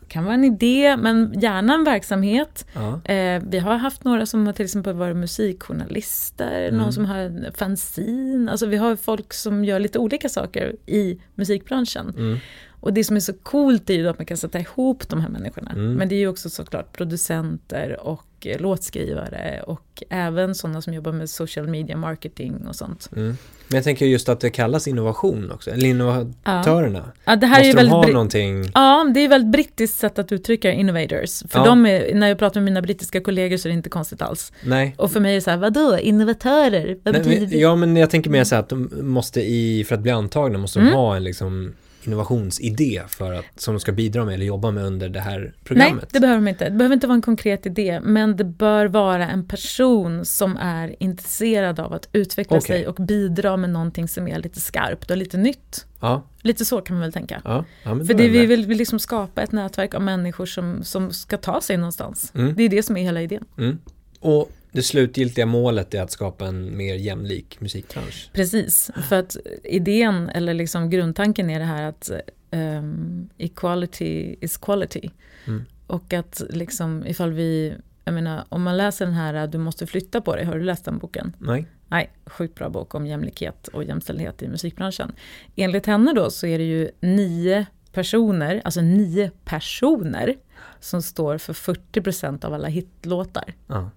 [0.08, 2.66] Kan vara en idé, men gärna en verksamhet.
[2.74, 3.02] Ja.
[3.14, 6.82] Eh, vi har haft några som har till exempel varit musikjournalister, Mm.
[6.82, 8.52] någon som har en fanzine.
[8.52, 12.14] Alltså vi har folk som gör lite olika saker i musikbranschen.
[12.18, 12.38] Mm.
[12.82, 15.30] Och det som är så coolt är ju att man kan sätta ihop de här
[15.30, 15.72] människorna.
[15.72, 15.94] Mm.
[15.94, 21.12] Men det är ju också såklart producenter och eh, låtskrivare och även sådana som jobbar
[21.12, 23.10] med social media marketing och sånt.
[23.16, 23.38] Mm.
[23.68, 27.12] Men jag tänker just att det kallas innovation också, eller innovatörerna.
[27.26, 28.72] Ja, det här Måste är de ha någonting?
[28.74, 31.44] Ja, det är ett väldigt brittiskt sätt att uttrycka innovators.
[31.50, 31.66] För Ja.
[31.66, 34.54] de är, när jag pratar med mina brittiska kollegor så är det inte konstigt alls.
[34.64, 34.96] Nej.
[34.98, 36.98] Och för mig är det så här, vadå, innovatörer?
[37.04, 37.58] Vad Nej, betyder men, det?
[37.58, 40.58] ja men jag tänker mer så här att de måste i, för att bli antagna
[40.58, 40.94] måste de Mm.
[40.94, 45.10] ha en liksom innovationsidé för att, som de ska bidra med eller jobba med under
[45.10, 46.10] det här Nej, programmet.
[46.14, 46.66] det behöver de inte.
[46.66, 50.96] Det behöver inte vara en konkret idé, men det bör vara en person som är
[51.00, 52.68] intresserad av att utveckla Okej.
[52.68, 55.86] sig och bidra med någonting som är lite skarpt och lite nytt.
[56.00, 57.42] Ja, Lite så kan man väl tänka.
[57.44, 61.12] ja, ja För det vi vill, vill liksom skapa ett nätverk av människor som, som
[61.12, 62.32] ska ta sig någonstans.
[62.36, 62.56] Mm.
[62.56, 63.46] Det är det som är hela idén.
[63.58, 63.78] Mm.
[64.20, 68.30] Och det slutgiltiga målet är att skapa en mer jämlik musikbransch.
[68.34, 72.12] Precis, för att idén eller liksom grundtanken är det här att
[72.52, 75.10] ehm, equality is quality.
[75.48, 75.66] Mm.
[75.88, 77.74] Och att liksom ifall vi,
[78.06, 80.86] jag menar om man läser den här Du måste flytta på dig, har du läst
[80.86, 81.36] den boken?
[81.40, 81.66] Nej?
[81.88, 85.12] Nej, sjukt bra bok om jämlikhet och jämställdhet i musikbranschen.
[85.56, 90.36] Enligt henne då så är det ju nio personer, alltså nio personer
[90.80, 93.54] som står för 40% av alla hitlåtar.
[93.68, 93.90] Ja.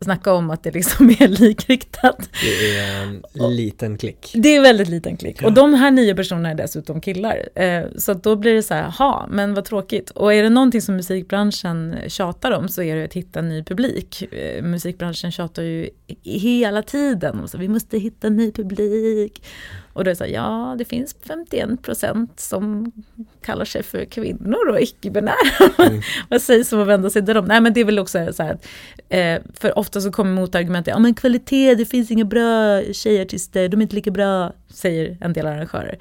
[0.00, 2.30] Snacka om att det liksom är likriktat.
[2.42, 4.32] Det är en liten klick.
[4.34, 5.42] Det är väldigt liten klick.
[5.42, 5.46] Ja.
[5.46, 7.48] Och de här nio personerna är dessutom killar.
[7.54, 10.10] Eh, så då blir det så här, ha, men vad tråkigt.
[10.10, 14.22] Och är det någonting som musikbranschen tjatar om så är det att hitta ny publik.
[14.32, 15.90] Eh, musikbranschen tjatar ju
[16.22, 19.42] hela tiden om så vi måste hitta ny publik.
[19.94, 22.92] Och då är det så här, ja, det finns 51 procent som
[23.42, 25.34] kallar sig för kvinnor och icke-binära.
[25.78, 26.02] Mm.
[26.30, 27.44] Vad sägs om att vända sig till dem?
[27.44, 28.66] Nej, men det är väl också så här, att,
[29.08, 33.80] eh, för ofta så kommer motargumentet, ja men kvalitet, det finns inga bra tjejartister, de
[33.80, 35.98] är inte lika bra, säger en del arrangörer.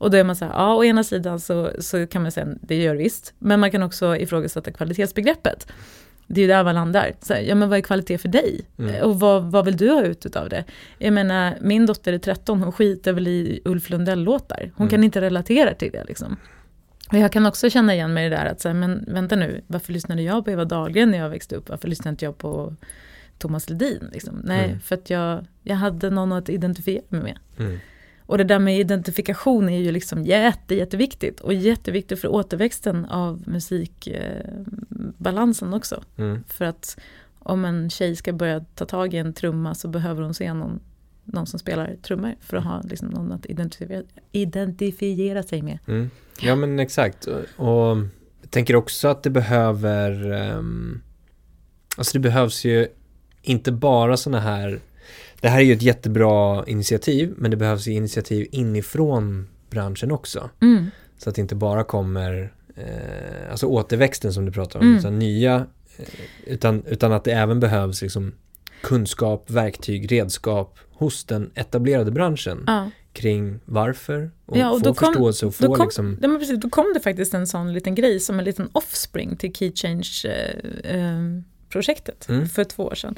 [0.00, 2.46] Och då är man så här, ja å ena sidan så, så kan man säga,
[2.60, 5.66] det gör visst, men man kan också ifrågasätta kvalitetsbegreppet.
[6.32, 7.12] Det är där man landar.
[7.20, 8.60] Så här, ja men vad är kvalitet för dig?
[8.78, 9.02] Mm.
[9.04, 10.64] Och vad, vad vill du ha ut av det?
[10.98, 14.70] Jag menar, min dotter är 13, hon skiter väl i Ulf Lundell-låtar.
[14.74, 14.90] Hon Mm.
[14.90, 16.36] kan inte relatera till det liksom.
[17.12, 19.36] Och jag kan också känna igen mig i det där att, så här, men vänta
[19.36, 21.68] nu, varför lyssnade jag på Eva Dahlgren när jag växte upp?
[21.68, 22.74] Varför lyssnade inte jag på
[23.38, 24.08] Thomas Ledin?
[24.12, 24.40] Liksom?
[24.44, 24.80] Nej, Mm.
[24.80, 27.38] för att jag, jag hade någon att identifiera mig med.
[28.30, 31.40] Och det där med identifikation är ju liksom jätte, jätteviktigt.
[31.40, 36.02] Och jätteviktigt för återväxten av musikbalansen också.
[36.16, 36.44] Mm.
[36.48, 37.00] För att
[37.38, 40.80] om en tjej ska börja ta tag i en trumma så behöver hon se någon
[41.24, 44.02] någon som spelar trummor för att ha liksom, någon att identifiera,
[44.32, 45.78] identifiera sig med.
[45.86, 46.10] Mm.
[46.40, 47.26] Ja men exakt.
[47.56, 47.96] Och
[48.40, 51.02] jag tänker också att det behöver, um,
[51.96, 52.88] alltså det behövs ju
[53.42, 54.80] inte bara sådana här,
[55.40, 60.50] det här är ju ett jättebra initiativ, men det behövs ju initiativ inifrån branschen också.
[60.62, 60.86] Mm.
[61.18, 64.98] Så att det inte bara kommer, eh, alltså återväxten som du pratar om, Mm.
[64.98, 65.66] utan nya,
[65.96, 66.04] eh,
[66.46, 68.32] utan, utan att det även behövs liksom
[68.82, 72.90] kunskap, verktyg, redskap hos den etablerade branschen Ja.
[73.12, 76.38] kring varför och, Ja, och få kom- förståelse och då få kom- liksom, Ja, men
[76.38, 79.72] precis, då kom det faktiskt en sån liten grej som en liten offspring till Key
[81.70, 82.48] Change-projektet Mm.
[82.48, 83.14] för två år sedan.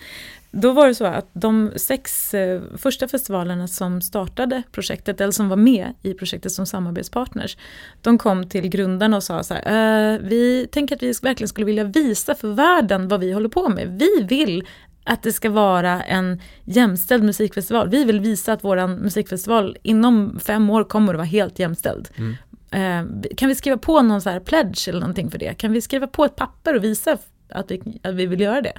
[0.50, 5.48] Då var det så att de sex eh, första festivalerna som startade projektet, eller som
[5.48, 7.56] var med i projektet som samarbetspartners,
[8.02, 11.66] de kom till grundarna och sa så här, eh, vi tänker att vi verkligen skulle
[11.66, 13.98] vilja visa för världen vad vi håller på med.
[13.98, 14.64] Vi vill
[15.04, 17.88] att det ska vara en jämställd musikfestival.
[17.88, 22.08] Vi vill visa att vår musikfestival inom fem år kommer att vara helt jämställd.
[22.16, 22.36] Mm.
[22.70, 25.54] Eh, kan vi skriva på någon så här pledge eller någonting för det?
[25.54, 27.18] Kan vi skriva på ett papper och visa
[27.54, 28.78] att vi, att vi vill göra det?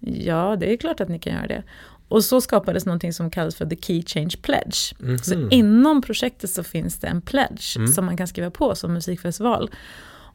[0.00, 1.62] Ja, det är klart att ni kan göra det.
[2.08, 4.94] Och så skapades någonting som kallas för The Key Change Pledge.
[4.98, 5.18] Mhm.
[5.18, 7.88] Så inom projektet så finns det en pledge Mm.
[7.88, 9.70] som man kan skriva på som musikfestival.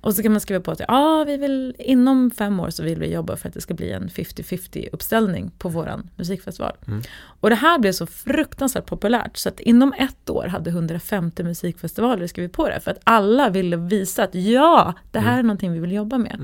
[0.02, 3.00] Och så kan man skriva på att ja, vi vill, inom fem år så vill
[3.00, 6.74] vi jobba för att det ska bli en 50-50 uppställning på våran musikfestival.
[6.88, 7.02] Mm.
[7.18, 12.28] Och det här blev så fruktansvärt populärt så att inom ett år hade 150 musikfestivaler
[12.28, 12.80] skrivit på det.
[12.80, 16.40] För att alla ville visa att ja, det här är någonting vi vill jobba med.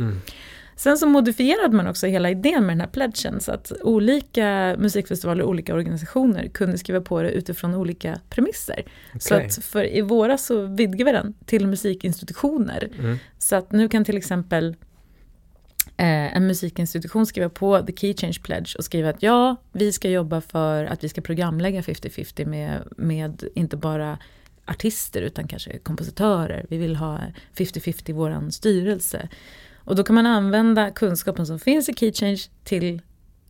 [0.81, 5.43] Sen så modifierade man också hela idén med den här pledgen så att olika musikfestivaler
[5.43, 8.83] och olika organisationer kunde skriva på det utifrån olika premisser.
[9.19, 9.47] Så Okej.
[9.47, 12.89] att för i våras så vidgade vi den till musikinstitutioner.
[12.99, 13.17] Mm.
[13.37, 14.75] Så att nu kan till exempel
[15.97, 20.09] eh, en musikinstitution skriva på The Key Change Pledge och skriva att ja, vi ska
[20.09, 24.17] jobba för att vi ska programlägga 50-50 med, med inte bara
[24.65, 26.65] artister utan kanske kompositörer.
[26.69, 27.19] Vi vill ha
[27.55, 29.29] 50-50 i våran styrelse.
[29.83, 33.01] Och då kan man använda kunskapen som finns i Key Change till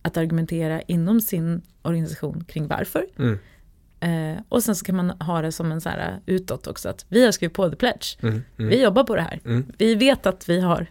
[0.02, 3.06] att argumentera inom sin organisation kring varför.
[3.18, 3.40] Mm.
[4.00, 7.06] Eh, och sen så kan man ha det som en så här utåt också, att
[7.10, 8.18] vi har skrivit på The Pledge.
[8.22, 8.44] Mm.
[8.58, 8.70] Mm.
[8.70, 9.40] Vi jobbar på det här.
[9.46, 9.66] Mm.
[9.78, 10.88] Vi vet att vi har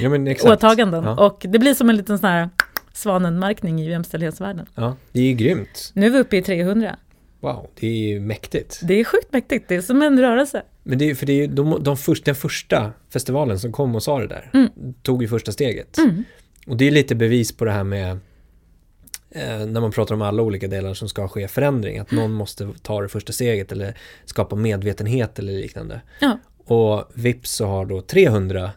[0.00, 1.04] Ja åtaganden.
[1.04, 1.26] Ja.
[1.26, 2.48] Och det blir som en liten sån här
[2.92, 4.66] svanenmärkning i jämställdhetsvärlden.
[4.74, 5.92] Ja, det är ju grymt.
[5.94, 6.96] Nu är vi uppe i 300.
[7.40, 8.80] Wow, det är ju mäktigt.
[8.82, 10.62] Det är sjukt mäktigt, det är som en rörelse.
[10.82, 13.94] Men det är för det är ju de, de först, den första festivalen som kom
[13.94, 14.68] och sa det där, Mm.
[15.02, 15.98] tog ju första steget.
[15.98, 16.24] Mm.
[16.66, 18.10] Och det är lite bevis på det här med
[19.30, 22.68] eh, när man pratar om alla olika delar som ska ske förändring, att någon måste
[22.82, 26.00] ta det första steget eller skapa medvetenhet eller liknande.
[26.20, 26.38] Ja.
[26.64, 28.70] Och vips så har då 300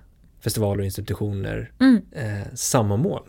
[0.43, 2.01] festivaler och institutioner Mm.
[2.11, 3.23] eh, samma mål.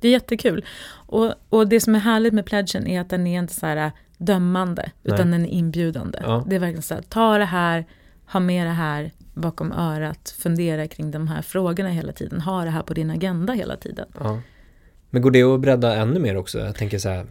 [0.00, 0.64] Det är jättekul.
[1.06, 3.92] Och, och det som är härligt med pledgen är att den är inte så här
[4.20, 6.18] dömande, utan den är inbjudande.
[6.22, 6.44] Ja.
[6.48, 7.84] Det är verkligen så här, ta det här,
[8.26, 12.70] ha med det här bakom örat, fundera kring de här frågorna hela tiden, ha det
[12.70, 14.06] här på din agenda hela tiden.
[14.18, 14.40] Ja.
[15.10, 16.58] Men går det att bredda ännu mer också?
[16.58, 17.26] Jag tänker så här.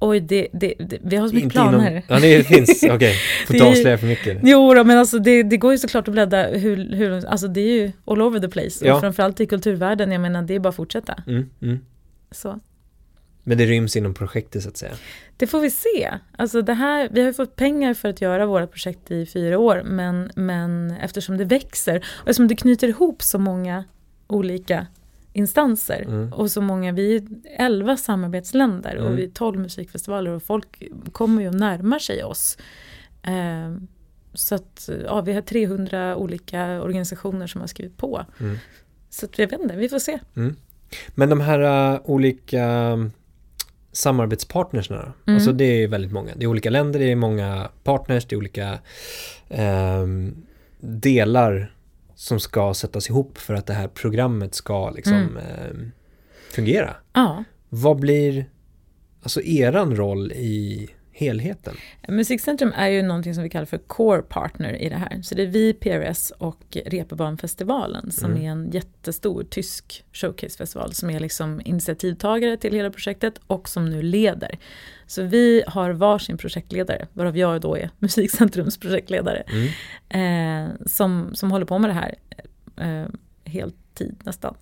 [0.00, 1.90] Oj, det, det, det, vi har så mycket planer.
[1.90, 2.82] Inom, ja, det finns.
[2.90, 3.14] Okej,
[3.46, 4.38] får Det inte avslöja för mycket.
[4.42, 7.60] Jo, då, men alltså det, det går ju såklart att bläddra hur, hur, alltså det
[7.60, 8.86] är ju all over the place.
[8.86, 8.94] Ja.
[8.94, 11.22] Och framförallt i kulturvärlden, jag menar det är bara att fortsätta.
[11.26, 11.78] Mm, mm.
[12.30, 12.60] Så.
[13.42, 14.92] Men det ryms inom projektet så att säga.
[15.36, 16.14] Det får vi se.
[16.36, 19.58] Alltså det här, vi har ju fått pengar för att göra våra projekt i fyra
[19.58, 23.84] år, men, men eftersom det växer och eftersom det knyter ihop så många
[24.26, 24.86] olika
[25.32, 26.32] instanser Mm.
[26.32, 27.22] och så många, vi är
[27.56, 29.06] 11 samarbetsländer Mm.
[29.12, 30.82] och vi är 12 musikfestivaler och folk
[31.12, 32.58] kommer ju och närmar sig oss.
[33.22, 33.76] Eh,
[34.34, 38.24] så att ja, vi har 300 olika organisationer som har skrivit på.
[38.40, 38.58] Mm.
[39.10, 40.18] Så att jag vet inte, vi får se.
[41.14, 42.96] Men de här uh, olika
[43.92, 45.02] samarbetspartnersna då?
[45.02, 45.36] Mm.
[45.36, 46.32] Alltså det är väldigt många.
[46.36, 48.78] Det är olika länder, det är många partners, det är olika
[49.48, 50.36] ehm,
[50.80, 51.74] delar
[52.14, 55.36] som ska sättas ihop för att det här programmet ska liksom Mm.
[55.36, 55.90] ehm,
[56.50, 56.96] fungera.
[57.12, 57.44] Ja.
[57.68, 58.44] Vad blir
[59.22, 60.88] alltså eran roll i
[61.20, 61.74] helheten?
[62.08, 65.22] Musikcentrum är ju någonting som vi kallar för core partner i det här.
[65.22, 68.42] Så det är vi, PRS och Reeperbahn-festivalen som Mm.
[68.44, 74.02] är en jättestor tysk showcasefestival som är liksom initiativtagare till hela projektet och som nu
[74.02, 74.58] leder.
[75.06, 79.42] Så vi har varsin projektledare, varav jag då är Musikcentrums projektledare,
[80.10, 80.70] Mm.
[80.70, 82.14] eh, som, som håller på med det här
[82.76, 83.06] eh,
[83.44, 84.54] heltid nästan.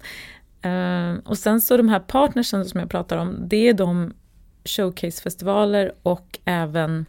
[0.62, 4.12] Eh, och sen så de här partnersen som jag pratar om, det är de
[4.64, 7.06] showcasefestivaler och även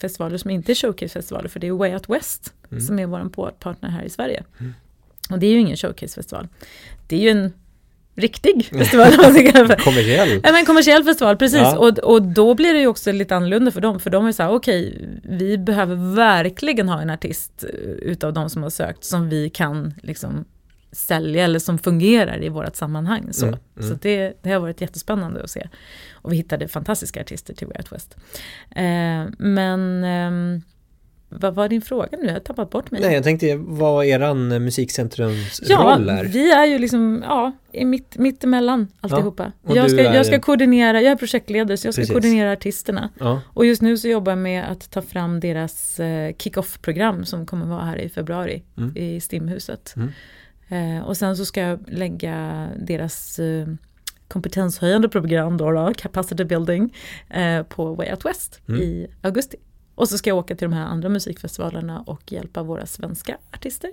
[0.00, 2.80] festivaler som inte är showcasefestivaler, för det är Way Out West Mm.
[2.80, 4.44] som är vår partner här i Sverige.
[4.60, 4.74] Mm.
[5.30, 6.48] Och det är ju ingen showcasefestival.
[7.06, 7.52] Det är ju en
[8.14, 9.12] riktig festival.
[9.78, 10.40] kommersiell.
[10.44, 11.58] Ja, men kommersiell festival, precis.
[11.58, 11.78] Ja.
[11.78, 14.00] Och, och då blir det ju också lite annorlunda för dem.
[14.00, 18.32] För de är så här, okej, okay, vi behöver verkligen ha en artist eh, utav
[18.32, 20.44] de som har sökt som vi kan liksom
[20.96, 23.32] sälja eller som fungerar i vårt sammanhang.
[23.32, 23.88] Så, mm, mm.
[23.88, 25.68] så det, det, har varit jättespännande att se.
[26.12, 28.16] Och vi hittade fantastiska artister till Way Out West.
[28.70, 30.62] Eh, men eh,
[31.28, 32.26] vad var din fråga nu?
[32.26, 33.00] Jag har tappat bort mig.
[33.00, 36.24] Nej, jag tänkte vad eran musikcentrums ja, roll är?
[36.24, 39.52] vi är ju liksom, ja, mitt, mitt emellan alltihopa.
[39.66, 40.14] Ja, jag, ska, är...
[40.14, 42.14] jag ska koordinera, jag är projektledare så jag ska Precis.
[42.14, 43.10] koordinera artisterna.
[43.18, 43.40] Ja.
[43.46, 47.66] Och just nu så jobbar jag med att ta fram deras eh, kick-off-program som kommer
[47.66, 48.96] vara här i februari mm.
[48.96, 49.94] i Stimhuset.
[49.96, 50.12] Mm.
[50.68, 53.66] Eh, och sen så ska jag lägga deras eh,
[54.28, 56.94] kompetenshöjande program, då, då Capacity Building,
[57.30, 58.80] eh, på Way Out West mm.
[58.80, 59.56] i augusti.
[59.94, 63.90] Och så ska jag åka till de här andra musikfestivalerna och hjälpa våra svenska artister.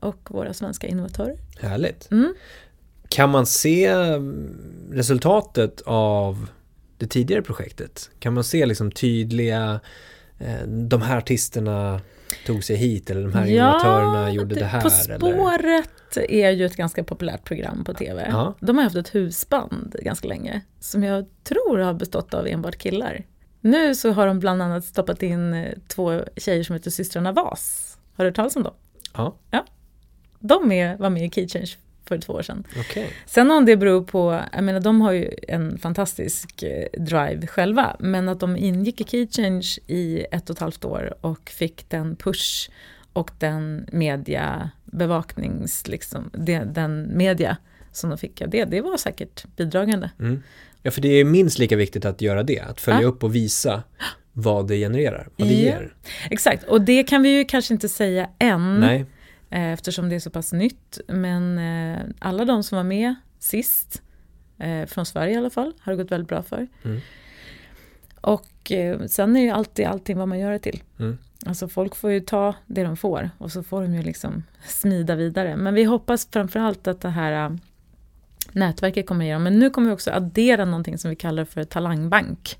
[0.00, 1.36] Och våra svenska innovatörer.
[1.60, 2.10] Härligt.
[2.10, 2.34] Mm.
[3.08, 6.48] Kan man se mm, resultatet av
[6.96, 8.10] det tidigare projektet?
[8.18, 9.80] Kan man se liksom tydliga,
[10.66, 12.00] de här artisterna
[12.46, 14.80] tog sig hit eller de här ja, innovatörerna gjorde det här?
[14.80, 16.30] På spåret eller?
[16.30, 18.26] är ju ett ganska populärt program på tv.
[18.30, 18.54] Ja.
[18.60, 23.24] De har haft ett husband ganska länge som jag tror har bestått av enbart killar.
[23.60, 27.98] Nu så har de bland annat stoppat in eh, två tjejer som heter systrarna Vas.
[28.14, 28.74] Har du hört talas om dem?
[29.14, 29.36] Ja.
[29.50, 29.66] ja.
[30.38, 31.70] De är, var med i Key Change
[32.10, 32.64] för två år sedan.
[32.80, 33.06] Okay.
[33.26, 37.96] Sen om det beror på, jag menar de har ju en fantastisk eh, drive själva,
[37.98, 41.90] men att de ingick i Key Change i ett och ett halvt år och fick
[41.90, 42.70] den push
[43.12, 46.30] och den media bevaknings, liksom,
[46.74, 47.56] den media
[47.92, 50.10] som de fick av det, det var säkert bidragande.
[50.20, 50.42] Mm.
[50.82, 53.08] Ja, för det är minst lika viktigt att göra det, att följa ja.
[53.08, 53.82] upp och visa
[54.32, 55.60] vad det genererar, vad det ja.
[55.60, 55.94] ger.
[56.30, 59.06] Exakt, och det kan vi ju kanske inte säga än, Nej.
[59.50, 61.00] Eh, eftersom det är så pass nytt.
[61.06, 64.02] Men eh, alla de som var med sist,
[64.58, 66.66] eh, från Sverige i alla fall, har det gått väldigt bra för.
[66.82, 67.00] Mm.
[68.20, 68.72] Och
[69.08, 70.82] sen är ju alltid allting vad man gör det till.
[70.98, 71.18] Mm.
[71.46, 75.14] Alltså folk får ju ta det de får och så får de ju liksom smida
[75.14, 75.56] vidare.
[75.56, 77.58] Men vi hoppas framförallt att det här
[78.52, 79.42] nätverket kommer igenom.
[79.42, 82.58] Men nu kommer vi också addera någonting som vi kallar för talangbank.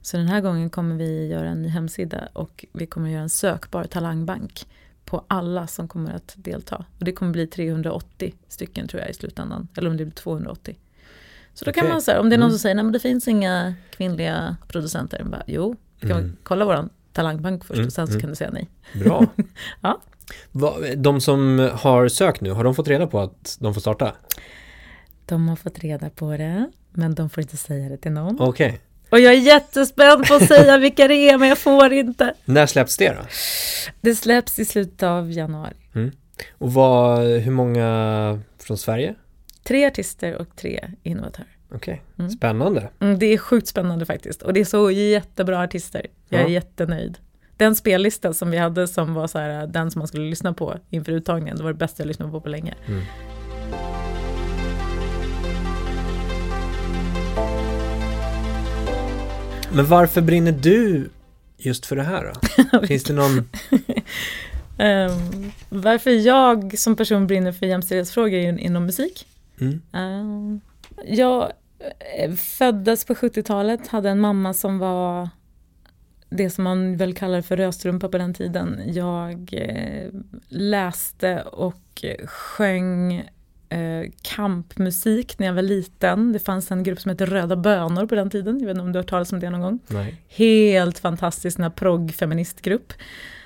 [0.00, 3.28] Så den här gången kommer vi göra en ny hemsida och vi kommer göra en
[3.28, 4.66] sökbar talangbank
[5.04, 6.84] på alla som kommer att delta.
[6.98, 9.68] Och det kommer bli 380 stycken tror jag i slutändan.
[9.76, 10.76] Eller om det blir 280.
[11.54, 11.80] Så då okay.
[11.80, 12.52] kan man säga, om det är någon mm.
[12.52, 15.24] som säger nej men det finns inga kvinnliga producenter.
[15.24, 16.36] Bara, jo, du kan mm.
[16.42, 17.86] kolla våran talangbank först mm.
[17.86, 18.20] och sen så mm.
[18.20, 18.70] kan du säga nej.
[18.94, 19.26] Bra.
[19.80, 20.00] ja.
[20.96, 24.14] De som har sökt nu, har de fått reda på att de får starta?
[25.26, 28.40] De har fått reda på det, men de får inte säga det till någon.
[28.40, 28.68] Okej.
[28.68, 28.80] Okay.
[29.10, 32.34] Och jag är jättespänd på att säga vilka det är, men jag får inte.
[32.44, 33.20] När släpps det då?
[34.00, 35.74] Det släpps i slutet av januari.
[35.94, 36.12] Mm.
[36.58, 39.14] Och vad, hur många från Sverige?
[39.62, 41.48] Tre artister och tre innovatörer.
[41.74, 42.24] Okej, okay.
[42.24, 42.30] mm.
[42.30, 42.88] spännande.
[43.00, 44.42] Mm, det är sjukt spännande faktiskt.
[44.42, 46.06] Och det är så jättebra artister.
[46.28, 46.50] Jag är ja.
[46.50, 47.18] jättenöjd.
[47.56, 50.78] Den spellista som vi hade som var så här, den som man skulle lyssna på
[50.90, 52.74] inför uttagningen, det var det bästa jag lyssnat på på länge.
[52.86, 53.02] Mm.
[59.74, 61.08] Men varför brinner du
[61.56, 62.32] just för det här
[62.70, 62.86] då?
[62.86, 63.38] Finns det någon...
[64.78, 65.52] um,
[65.82, 69.26] varför jag som person brinner för jämställdhetsfrågor inom musik?
[69.60, 69.82] Mm.
[69.92, 70.60] Um,
[71.06, 71.52] jag
[72.18, 75.28] eh, föddes på 70-talet, hade en mamma som var
[76.28, 78.80] det som man väl kallar för rödstrumpa på den tiden.
[78.86, 80.10] Jag eh,
[80.48, 83.24] läste och sjöng
[83.74, 86.32] eh, kampmusik när jag var liten.
[86.32, 88.60] Det fanns en grupp som hette Röda Bönor på den tiden.
[88.60, 89.78] Jag vet inte om du har hört talas om det någon gång?
[89.86, 90.22] Nej.
[90.28, 92.92] Helt fantastisk, progg-feministgrupp.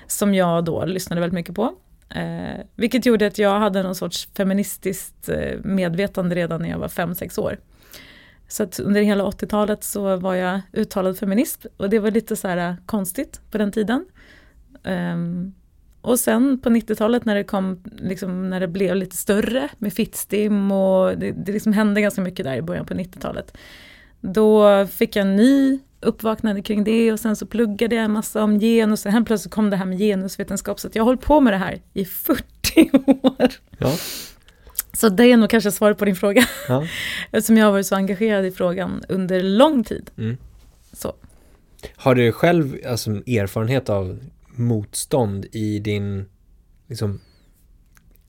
[0.07, 1.75] Som jag då lyssnade väldigt mycket på.
[2.09, 6.87] Eh, vilket gjorde att jag hade någon sorts feministiskt eh, medvetande redan när jag var
[6.87, 7.57] 5-6 år.
[8.47, 12.47] Så att under hela 80-talet så var jag uttalad feminist och det var lite så
[12.47, 14.05] här eh, konstigt på den tiden.
[14.83, 15.53] Um,
[16.01, 20.71] och sen på 90-talet när det kom, liksom, när det blev lite större med Fittstim
[20.71, 23.57] och det, det liksom hände ganska mycket där i början på 90-talet.
[24.21, 28.43] Då fick jag en ny uppvaknande kring det och sen så pluggade jag en massa
[28.43, 31.21] om genus och helt plötsligt kom det här med genusvetenskap så att jag har hållit
[31.21, 32.89] på med det här i 40
[33.21, 33.49] år.
[33.77, 33.95] Ja.
[34.93, 36.45] Så det är nog kanske svaret på din fråga.
[36.67, 36.85] Ja.
[37.31, 40.11] Eftersom jag har varit så engagerad i frågan under lång tid.
[40.17, 40.37] Mm.
[40.93, 41.13] Så.
[41.95, 44.19] Har du själv alltså, erfarenhet av
[44.59, 46.25] motstånd i din
[46.87, 47.19] liksom,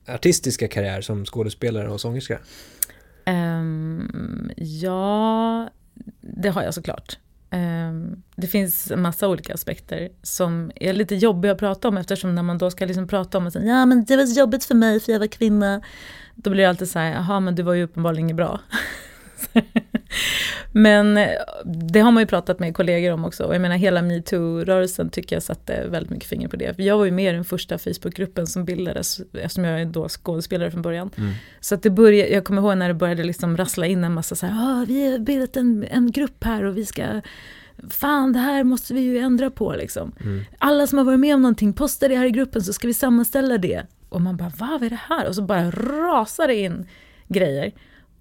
[0.07, 2.39] artistiska karriär som skådespelare och sångerska?
[3.25, 5.69] Um, ja,
[6.21, 7.17] det har jag såklart.
[7.51, 12.35] Um, det finns en massa olika aspekter som är lite jobbiga att prata om eftersom
[12.35, 14.99] när man då ska liksom prata om att ja men det var jobbigt för mig
[14.99, 15.81] för jag var kvinna.
[16.35, 18.59] Då blir det alltid så här, jaha men du var ju uppenbarligen inget bra.
[20.71, 21.29] Men eh,
[21.65, 23.43] det har man ju pratat med kollegor om också.
[23.43, 26.73] Och jag menar hela metoo-rörelsen tycker jag satte väldigt mycket finger på det.
[26.73, 30.09] För jag var ju med i den första Facebookgruppen som bildades eftersom jag är då
[30.09, 31.09] skådespelare från början.
[31.17, 31.33] Mm.
[31.59, 34.35] Så att det började, jag kommer ihåg när det började liksom rassla in en massa
[34.35, 37.21] så här, ah, vi har bildat en, en grupp här och vi ska
[37.89, 40.11] Fan, det här måste vi ju ändra på liksom.
[40.19, 40.43] Mm.
[40.57, 42.93] Alla som har varit med om någonting, posta det här i gruppen så ska vi
[42.93, 43.83] sammanställa det.
[44.09, 45.27] Och man bara, vad är det här?
[45.27, 46.87] Och så bara rasar det in
[47.27, 47.71] grejer.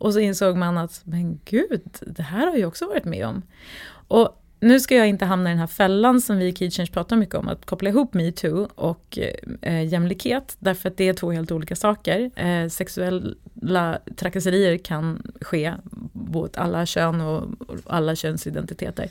[0.00, 3.42] Och så insåg man att, men gud, det här har jag också varit med om.
[4.08, 7.16] Och nu ska jag inte hamna i den här fällan som vi i Keychange pratar
[7.16, 9.18] mycket om, att koppla ihop metoo och
[9.62, 12.30] eh, jämlikhet, därför att det är två helt olika saker.
[12.36, 15.74] Eh, sexuella trakasserier kan ske
[16.12, 19.08] mot alla kön och, och alla könsidentiteter.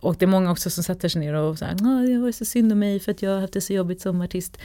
[0.00, 2.72] Och det är många också som sätter sig ner och säger, det var så synd
[2.72, 4.58] om mig för att jag har haft det så jobbigt som artist.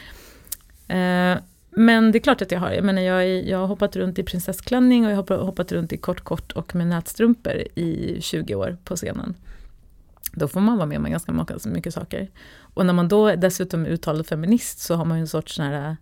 [0.87, 1.35] Eh,
[1.77, 2.71] men det är klart att jag har.
[2.71, 5.97] Jag, menar, jag, jag har hoppat runt i prinsessklänning och jag har hoppat runt i
[5.97, 9.35] kort kort och med nätstrumpor i 20 år på scenen.
[10.31, 12.29] Då får man vara med om ganska mycket saker.
[12.59, 15.65] Och när man då dessutom är uttalad feminist så har man ju en sorts sån
[15.65, 15.97] här,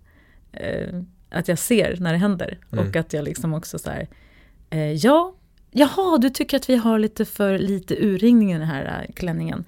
[0.51, 2.57] eh, att jag ser när det händer.
[2.71, 2.88] Mm.
[2.88, 4.07] Och att jag liksom också så här,
[4.69, 5.36] eh, ja,
[5.71, 9.65] jaha, du tycker att vi har lite för lite urringning i den här klänningen.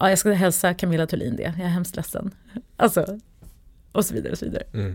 [0.00, 2.30] Ja, jag ska hälsa Camilla Thulin det, jag är hemskt ledsen.
[2.76, 3.20] Alltså,
[3.92, 4.64] och så vidare och så vidare.
[4.74, 4.94] Mm.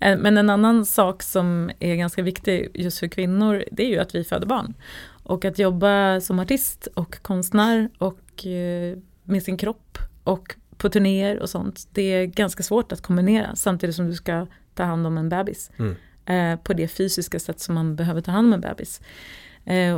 [0.00, 3.98] Eh, men en annan sak som är ganska viktig just för kvinnor, det är ju
[3.98, 4.74] att vi föder barn.
[5.22, 11.38] Och att jobba som artist och konstnär och eh, med sin kropp och på turnéer
[11.38, 15.18] och sånt, det är ganska svårt att kombinera samtidigt som du ska ta hand om
[15.18, 15.70] en bebis.
[15.78, 15.96] Mm.
[16.26, 19.00] Eh, på det fysiska sätt som man behöver ta hand om en bebis.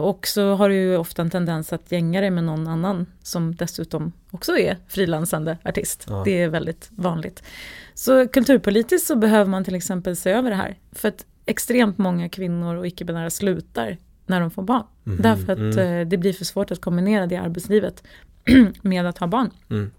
[0.01, 3.55] Och så har du ju ofta en tendens att gänga dig med någon annan som
[3.55, 6.07] dessutom också är frilansande artist.
[6.09, 6.23] Ja.
[6.25, 7.43] Det är väldigt vanligt.
[7.95, 10.79] Så kulturpolitiskt så behöver man till exempel se över det här.
[10.93, 13.97] För att extremt många kvinnor och icke-binära slutar
[14.27, 14.85] när de får barn.
[15.07, 15.79] Mm, Därför att mm.
[15.79, 18.03] Eh, det blir för svårt att kombinera det i arbetslivet
[18.83, 19.51] med att ha barn.
[19.71, 19.91] Mm.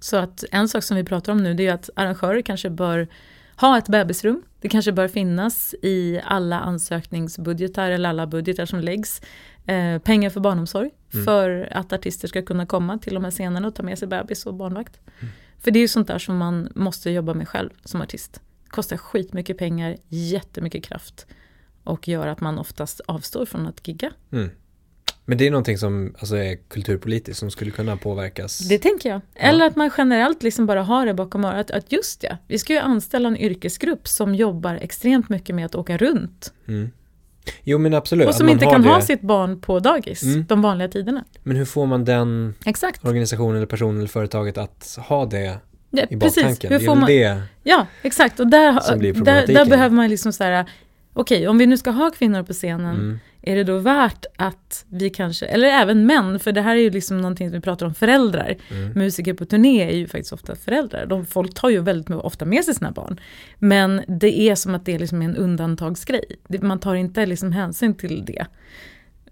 [0.00, 3.08] Så att en sak som vi pratar om nu det är att arrangörer kanske bör
[3.60, 4.42] ha ett bebisrum.
[4.60, 9.20] Det kanske bör finnas i alla ansökningsbudgetar eller alla budgetar som läggs.
[9.66, 11.24] Eh, pengar för barnomsorg mm.
[11.24, 14.46] för att artister ska kunna komma till de här scenerna och ta med sig bebis
[14.46, 15.00] och barnvakt.
[15.20, 15.32] Mm.
[15.58, 18.40] För det är ju sånt där som man måste jobba med själv som artist.
[18.68, 21.26] Kostar skitmycket pengar, jättemycket kraft
[21.84, 24.12] och gör att man oftast avstår från att gigga.
[24.32, 24.50] Mm.
[25.28, 28.58] Men det är någonting som alltså, är kulturpolitiskt som skulle kunna påverkas?
[28.58, 29.20] Det tänker jag.
[29.34, 29.66] Eller ja.
[29.66, 31.70] att man generellt liksom bara har det bakom örat.
[31.70, 35.74] Att just ja, vi ska ju anställa en yrkesgrupp som jobbar extremt mycket med att
[35.74, 36.52] åka runt.
[36.68, 36.90] Mm.
[37.62, 38.28] Jo men absolut.
[38.28, 38.88] Och som inte kan det...
[38.88, 40.44] ha sitt barn på dagis mm.
[40.48, 41.24] de vanliga tiderna.
[41.42, 43.04] Men hur får man den Exakt.
[43.04, 45.58] organisationen eller personen eller företaget att ha det
[45.90, 46.72] ja, i baktanken?
[46.72, 47.06] Hur får man...
[47.06, 48.40] det Ja, exakt.
[48.40, 48.72] Och där,
[49.24, 50.70] där, där behöver man liksom så här,
[51.12, 53.18] okej, okay, om vi nu ska ha kvinnor på scenen, mm
[53.48, 56.90] är det då värt att vi kanske, eller även män, för det här är ju
[56.90, 58.56] liksom någonting som vi pratar om föräldrar.
[58.70, 58.92] Mm.
[58.92, 61.06] Musiker på turné är ju faktiskt ofta föräldrar.
[61.06, 63.20] De, folk tar ju väldigt ofta med sig sina barn.
[63.58, 66.24] Men det är som att det är liksom en undantagsgrej.
[66.48, 68.46] Man tar inte liksom hänsyn till det.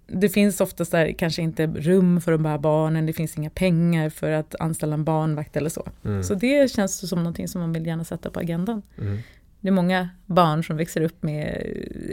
[0.07, 4.31] Det finns oftast kanske inte rum för de här barnen, det finns inga pengar för
[4.31, 5.89] att anställa en barnvakt eller så.
[6.05, 6.23] Mm.
[6.23, 8.83] Så det känns som någonting som man vill gärna sätta på agendan.
[8.99, 9.19] Mm.
[9.67, 11.67] Det är många barn som växer upp med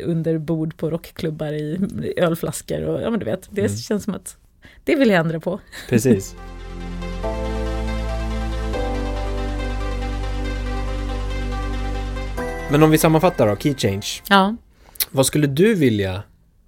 [0.06, 3.78] under bord på rockklubbar i ölflaskor och ja men du vet, det mm.
[3.78, 4.38] känns som att
[4.84, 5.60] det vill jag ändra på.
[5.90, 6.36] Precis.
[12.72, 14.08] Men om vi sammanfattar då, Key Change.
[14.30, 14.56] Ja.
[15.12, 16.24] Vad skulle du vilja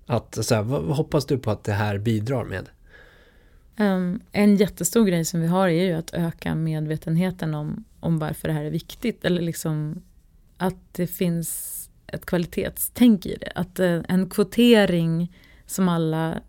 [0.05, 2.69] att, så här, vad hoppas du på att det här bidrar med?
[3.77, 8.47] Um, en jättestor grej som vi har är ju att öka medvetenheten om, om varför
[8.47, 9.25] det här är viktigt.
[9.25, 10.01] Eller liksom
[10.57, 11.71] att det finns
[12.07, 13.51] ett kvalitetstänk i det.
[13.55, 15.35] Att eh, en kvotering
[15.65, 16.41] som alla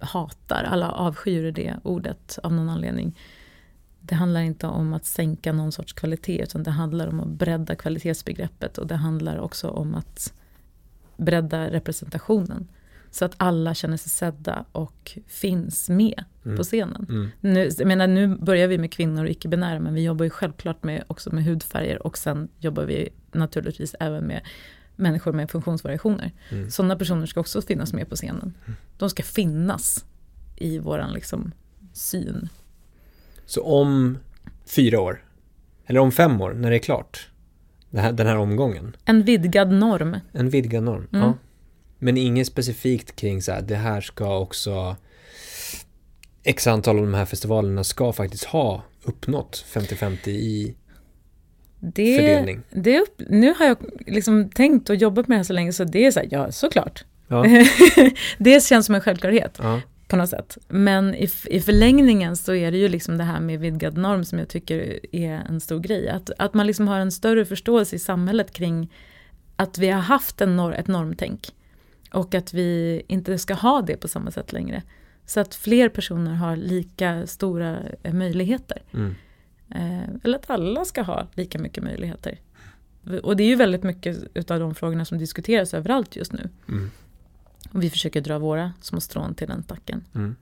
[0.00, 3.18] hatar, alla avskyr det ordet av någon anledning.
[4.00, 7.76] Det handlar inte om att sänka någon sorts kvalitet utan det handlar om att bredda
[7.76, 10.32] kvalitetsbegreppet och det handlar också om att
[11.16, 12.68] bredda representationen.
[13.10, 16.56] Så att alla känner sig sedda och finns med mm.
[16.56, 17.06] på scenen.
[17.08, 17.28] Mm.
[17.40, 20.82] Nu, jag menar, nu börjar vi med kvinnor och icke-binära men vi jobbar ju självklart
[20.82, 24.40] med, också med hudfärger och sen jobbar vi naturligtvis även med
[24.96, 26.32] människor med funktionsvariationer.
[26.50, 26.70] Mm.
[26.70, 28.54] Sådana personer ska också finnas med på scenen.
[28.66, 28.76] Mm.
[28.98, 30.04] De ska finnas
[30.56, 31.52] i våran liksom,
[31.92, 32.48] syn.
[33.46, 34.18] Så om
[34.66, 35.24] fyra år,
[35.86, 37.28] eller om fem år, när det är klart,
[37.90, 38.96] den här, den här omgången?
[39.04, 40.16] En vidgad norm.
[40.32, 41.26] En vidgad norm, mm.
[41.26, 41.34] ja.
[41.98, 44.96] Men inget specifikt kring så här, det här ska också
[46.46, 50.74] x antal av de här festivalerna ska faktiskt ha uppnått 50-50 i
[51.80, 52.62] det, fördelning?
[52.70, 53.76] Det upp, nu har jag
[54.06, 56.52] liksom tänkt och jobbat med det här så länge så det är så här, ja
[56.52, 57.04] såklart.
[57.28, 57.44] Ja.
[58.38, 59.58] det känns som en självklarhet.
[59.62, 59.80] Ja.
[60.08, 60.58] På något sätt.
[60.68, 64.38] Men i, i förlängningen så är det ju liksom det här med vidgad norm som
[64.38, 66.08] jag tycker är en stor grej.
[66.08, 68.92] Att, att man liksom har en större förståelse i samhället kring
[69.56, 71.48] att vi har haft en nor ett normtänk.
[72.12, 74.82] Och att vi inte ska ha det på samma sätt längre.
[75.26, 78.82] Så att fler personer har lika stora eh, möjligheter.
[78.92, 79.14] Mm.
[79.70, 82.40] Eh, eller att alla ska ha lika mycket möjligheter.
[83.22, 86.48] Och det är ju väldigt mycket av de frågorna som diskuteras överallt just nu.
[86.68, 86.90] Mm.
[87.72, 90.04] Och vi försöker dra våra små strån till den stacken.
[90.14, 90.36] Mm.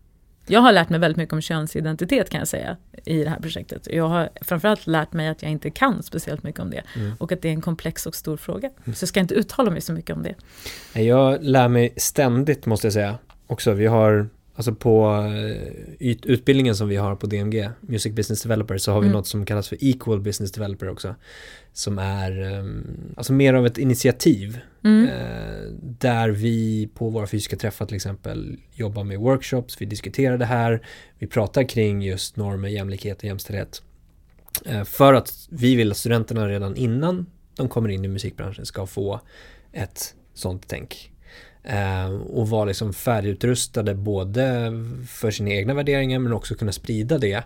[0.47, 3.89] Jag har lärt mig väldigt mycket om könsidentitet kan jag säga i det här projektet.
[3.91, 6.83] Jag har framförallt lärt mig att jag inte kan speciellt mycket om det.
[6.97, 7.13] Mm.
[7.19, 8.71] Och att det är en komplex och stor fråga.
[8.85, 8.95] Mm.
[8.95, 10.35] Så jag ska inte uttala mig så mycket om det.
[11.01, 13.19] Jag lär mig ständigt måste jag säga.
[13.47, 15.07] Också, vi har Alltså på
[16.01, 19.17] eh, utbildningen som vi har på DMG, Music Business Developer, så har vi mm.
[19.17, 21.15] något som kallas för Equal Business Developer också.
[21.73, 24.61] Som är um, alltså mer av ett initiativ.
[24.85, 25.09] Mm.
[25.09, 30.45] Uh, där vi på våra fysiska träffar till exempel jobbar med workshops, vi diskuterar det
[30.45, 30.87] här,
[31.19, 33.83] vi pratar kring just normer, jämlikhet och jämställdhet.
[34.69, 37.27] Uh, för att vi vill att studenterna redan innan
[37.57, 39.21] de kommer in i musikbranschen ska få
[39.73, 41.14] ett sånt tänk Eh,
[42.29, 44.73] och vara liksom färdigutrustade både
[45.09, 47.45] för sina egna värderingar men också kunna sprida det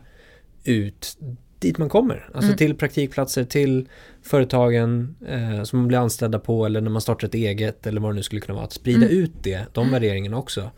[0.65, 1.19] ut
[1.59, 2.31] dit man kommer.
[2.35, 2.57] Alltså mm.
[2.57, 3.89] till praktikplatser, till
[4.23, 8.11] företagen eh, som man blir anställda på eller när man startar ett eget eller vad
[8.11, 8.65] det nu skulle kunna vara.
[8.65, 9.19] Att sprida mm.
[9.19, 9.93] ut det, de mm.
[9.93, 10.71] värderingarna också.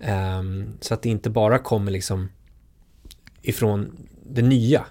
[0.00, 0.42] Eh,
[0.80, 2.28] så att det inte bara kommer liksom
[3.42, 4.84] ifrån det nya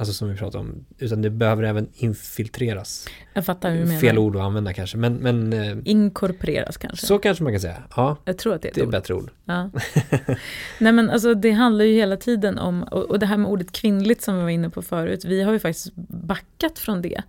[0.00, 0.84] Alltså som vi pratade om.
[0.98, 3.08] Utan det behöver även infiltreras.
[3.34, 4.00] Jag fattar hur du menar.
[4.00, 4.96] Fel ord att använda kanske.
[4.96, 7.06] Men, men, eh, Inkorporeras kanske.
[7.06, 7.82] Så kanske man kan säga.
[7.96, 9.30] Ja, jag tror att det är ett Det är ett bättre ord.
[9.44, 9.70] Ja.
[10.78, 14.22] Nej men alltså det handlar ju hela tiden om, och, det här med ordet kvinnligt
[14.22, 15.24] som vi var inne på förut.
[15.24, 17.22] Vi har ju faktiskt backat från det.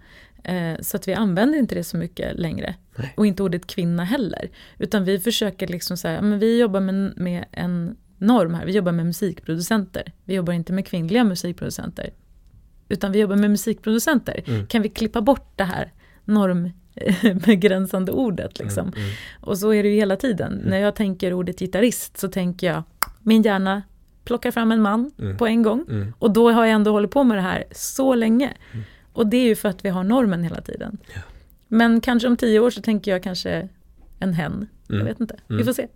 [0.44, 2.76] Eh, så att vi använder inte det så mycket längre.
[2.96, 3.14] Nej.
[3.18, 4.50] Och inte ordet kvinna heller.
[4.78, 8.66] Utan vi försöker liksom säga, men vi jobbar med, med en norm här.
[8.66, 10.12] Vi jobbar med musikproducenter.
[10.24, 12.10] Vi jobbar inte med kvinnliga musikproducenter
[12.92, 14.44] utan vi jobbar med musikproducenter.
[14.48, 14.68] Mm.
[14.68, 15.92] Kan vi klippa bort det här
[16.26, 18.60] normbegränsande ordet?
[18.60, 18.88] Liksom?
[18.88, 19.12] Mm, mm.
[19.42, 20.54] Och så är det ju hela tiden.
[20.54, 20.66] Mm.
[20.66, 22.84] När jag tänker ordet gitarrist så tänker jag,
[23.20, 23.82] min hjärna
[24.24, 25.38] plockar fram en man mm.
[25.38, 25.86] på en gång.
[25.90, 26.14] Mm.
[26.20, 28.54] Och då har jag ändå hållit på med det här så länge.
[29.14, 30.98] Och det är ju för att vi har normen hela tiden.
[31.16, 31.22] Ja.
[31.68, 33.70] Men kanske om tio år så tänker jag kanske
[34.22, 34.68] en hen.
[34.88, 35.88] Jag vet inte, vi får se.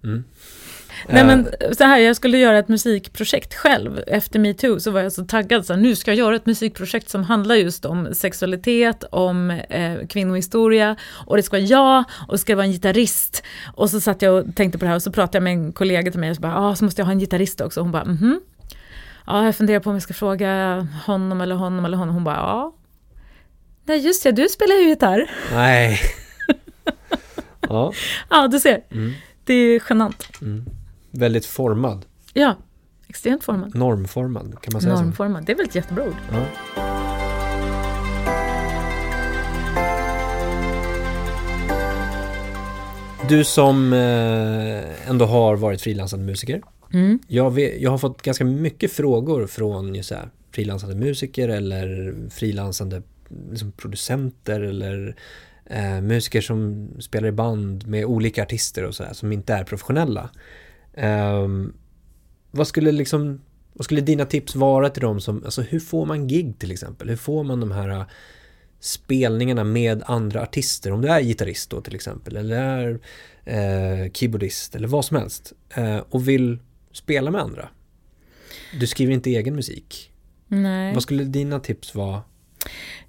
[1.10, 1.48] Nej men
[1.78, 4.00] så här, jag skulle göra ett musikprojekt själv.
[4.08, 7.10] Efter metoo så var jag så taggad, så här, nu ska jag göra ett musikprojekt
[7.10, 10.96] som handlar just om sexualitet, om eh, kvinnohistoria
[11.26, 13.44] och det ska vara jag och det ska vara en gitarrist.
[13.74, 15.74] Och så satt jag och tänkte på det här och så pratade jag med en
[15.74, 17.82] kollega till mig och så bara, ah, så måste jag ha en gitarrist också.
[17.82, 18.42] Hon bara, mhm.
[19.28, 22.16] Ja, jag funderar på om jag ska fråga honom eller honom eller honom.
[22.16, 22.76] Hon bara, ja.
[23.86, 25.32] Nej, just det, du spelar ju gitarr.
[25.52, 26.00] Nej.
[27.70, 27.94] Ja.
[28.30, 28.84] ja, du ser.
[28.92, 29.14] Mm.
[29.44, 30.28] Det är genant.
[30.42, 30.66] Mm.
[31.12, 32.06] Väldigt formad.
[32.34, 32.56] Ja,
[33.08, 33.76] extremt formad.
[33.76, 35.46] Normformad, kan man säga Normformad, så?
[35.46, 36.16] det är väl ett jättebra ord.
[36.32, 36.46] Ja.
[43.30, 46.62] Du som eh, ändå har varit frilansande musiker.
[46.94, 47.20] Mm.
[47.28, 53.02] Jag, vet, jag har fått ganska mycket frågor från just här, frilansande musiker eller frilansande
[53.50, 55.16] liksom, producenter eller
[55.70, 59.64] eh, musiker som spelar i band med olika artister och så här, som inte är
[59.64, 60.30] professionella.
[60.98, 61.74] Um,
[62.52, 63.42] vad skulle liksom
[63.78, 67.10] vad skulle dina tips vara till dem som, alltså hur får man gig till exempel?
[67.10, 68.06] Hur får man de här äh,
[68.80, 70.92] spelningarna med andra artister?
[70.92, 73.00] Om du är gitarrist då till exempel, eller är
[74.06, 76.60] eh, keyboardist eller vad som helst eh, och vill
[76.92, 77.70] spela med andra.
[78.80, 80.12] Du skriver inte egen musik.
[80.48, 80.94] Nej.
[80.94, 82.22] Vad skulle dina tips vara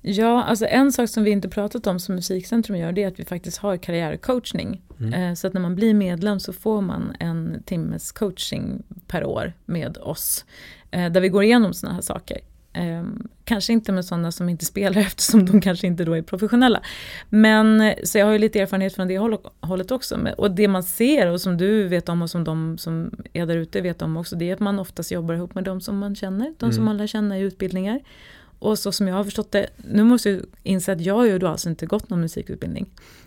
[0.00, 3.20] Ja, alltså en sak som vi inte pratat om som Musikcentrum gör det är att
[3.20, 4.82] vi faktiskt har karriärcoachning.
[5.00, 5.12] Mm.
[5.12, 9.52] Eh, så att när man blir medlem så får man en timmes coaching per år
[9.64, 10.44] med oss.
[10.90, 12.40] Eh, där vi går igenom sådana här saker.
[12.76, 16.82] Ehm, kanske inte med sådana som inte spelar eftersom de kanske inte då är professionella.
[17.28, 19.18] Men så jag har ju lite erfarenhet från det
[19.60, 20.18] hållet också.
[20.36, 23.56] Och det man ser och som du vet om och som de som är där
[23.56, 26.14] ute vet om också det är att man oftast jobbar ihop med de som man
[26.14, 26.54] känner.
[26.58, 26.84] De som mm.
[26.84, 28.00] man lär känna i utbildningar.
[28.58, 31.38] Och så som jag har förstått det, nu måste jag inse att jag har ju
[31.38, 32.86] då alltså inte gått någon musikutbildning.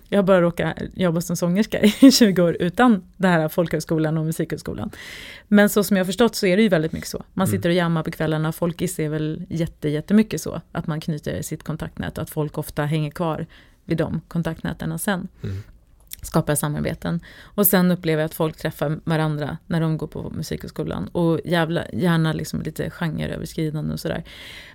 [0.10, 4.26] Jag har bara råkat jobba som sångerska i 20 år utan det här folkhögskolan och
[4.26, 4.92] musikhögskolan.
[5.48, 7.24] Men så som jag har förstått så är det ju väldigt mycket så.
[7.34, 7.58] Man mm.
[7.58, 10.62] sitter och jammar på kvällarna, folkis är väl jätte, jättemycket så.
[10.72, 13.46] Att man knyter sitt kontaktnät och att folk ofta hänger kvar
[13.86, 15.28] vid de kontaktnäten sen.
[15.44, 15.64] Mm.
[16.22, 17.20] Skapar samarbeten.
[17.44, 21.08] Och sen upplever jag att folk träffar varandra när de går på musikhögskolan.
[21.08, 24.24] Och jävla, gärna liksom lite genreöverskridande och sådär.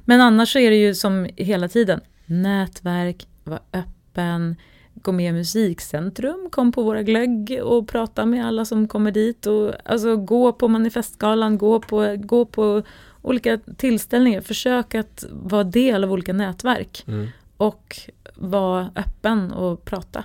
[0.05, 4.57] Men annars så är det ju som hela tiden nätverk, vara öppen,
[4.95, 9.47] gå med i Musikcentrum, kom på våra glögg och prata med alla som kommer dit.
[9.47, 12.83] Och, alltså gå på manifestgalan, gå på, gå på
[13.23, 14.41] olika tillställningar.
[14.41, 17.05] Försök att vara del av olika nätverk.
[17.07, 17.29] Mm.
[17.57, 17.97] Och
[18.35, 20.25] vara öppen och prata.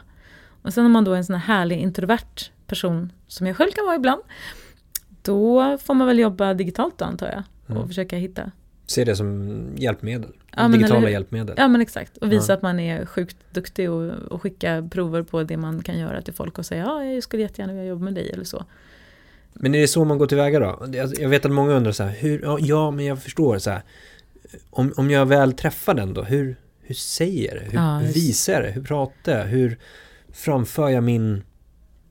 [0.61, 3.71] Och sen om man då är en sån här härlig introvert person, som jag själv
[3.71, 4.21] kan vara ibland,
[5.21, 7.43] då får man väl jobba digitalt då antar jag.
[7.67, 7.87] Och Mm.
[7.87, 8.51] försöka hitta.
[8.85, 10.29] Se det som hjälpmedel.
[10.57, 11.55] Ja, Digitala hjälpmedel.
[11.57, 12.17] Ja men exakt.
[12.17, 12.55] Och visa Ja.
[12.57, 16.33] att man är sjukt duktig och, och skicka prover på det man kan göra till
[16.33, 18.65] folk och säga ja, jag skulle jättegärna vilja jobba med dig eller så.
[19.53, 20.87] Men är det så man går tillväga då?
[20.93, 23.81] Jag jag vet att många undrar så här, hur, ja, men jag förstår så här.
[24.69, 27.65] Om, om jag väl träffar den då, hur, hur säger jag det?
[27.69, 28.71] Hur, Ja, visar jag det?
[28.71, 29.45] Hur pratar jag?
[29.45, 29.77] Hur
[30.33, 31.43] framför jag min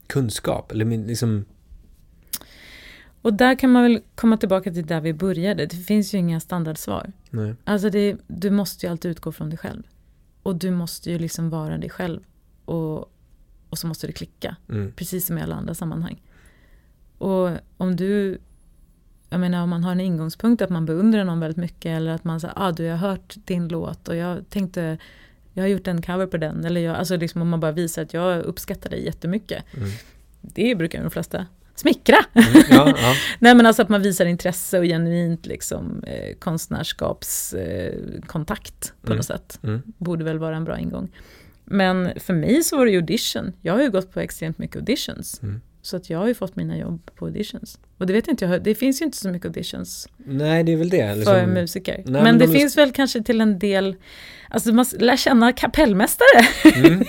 [0.07, 0.73] kunskap?
[0.73, 1.45] Eller min, liksom,
[3.23, 5.66] Och där kan man väl komma tillbaka till där vi började.
[5.66, 7.12] Det finns ju inga standardsvar.
[7.31, 7.55] nej.
[7.64, 9.83] Alltså det, du måste ju alltid utgå från dig själv.
[10.43, 12.21] Och du måste ju liksom vara dig själv.
[12.64, 12.99] Och,
[13.71, 14.57] och så måste det klicka.
[14.69, 14.93] Mm.
[14.93, 16.23] Precis som i alla andra sammanhang.
[17.19, 18.39] Och om du,
[19.29, 22.25] jag menar om man har en ingångspunkt att man beundrar någon väldigt mycket eller att
[22.25, 24.99] man säger, ah du jag har hört din låt och jag tänkte,
[25.59, 26.64] jag har gjort en cover på den.
[26.64, 29.64] Eller jag, alltså liksom om man bara visar att jag uppskattar dig jättemycket.
[29.76, 29.88] Mm.
[30.40, 32.16] Det brukar de flesta smickra.
[32.32, 32.48] Mm.
[32.70, 33.14] Ja, ja.
[33.38, 39.16] Nej men alltså att man visar intresse och genuint liksom eh, konstnärskapskontakt eh, på Mm.
[39.16, 39.59] något sätt.
[39.62, 39.82] Mm.
[39.98, 41.09] Borde väl vara en bra ingång.
[41.64, 43.52] Men för mig så var det ju audition.
[43.62, 45.42] Jag har ju gått på extremt mycket auditions.
[45.42, 45.61] Mm.
[45.83, 47.79] Så att jag har ju fått mina jobb på auditions.
[47.99, 50.76] Och det vet inte, jag, det finns ju inte så mycket auditions Nej, det är
[50.76, 51.09] väl det.
[51.09, 51.95] för Liksom, musiker.
[51.97, 53.97] Nej, men, men det de- finns väl kanske till en del,
[54.51, 56.47] alltså man lär känna kapellmästare.
[56.74, 57.05] Mm.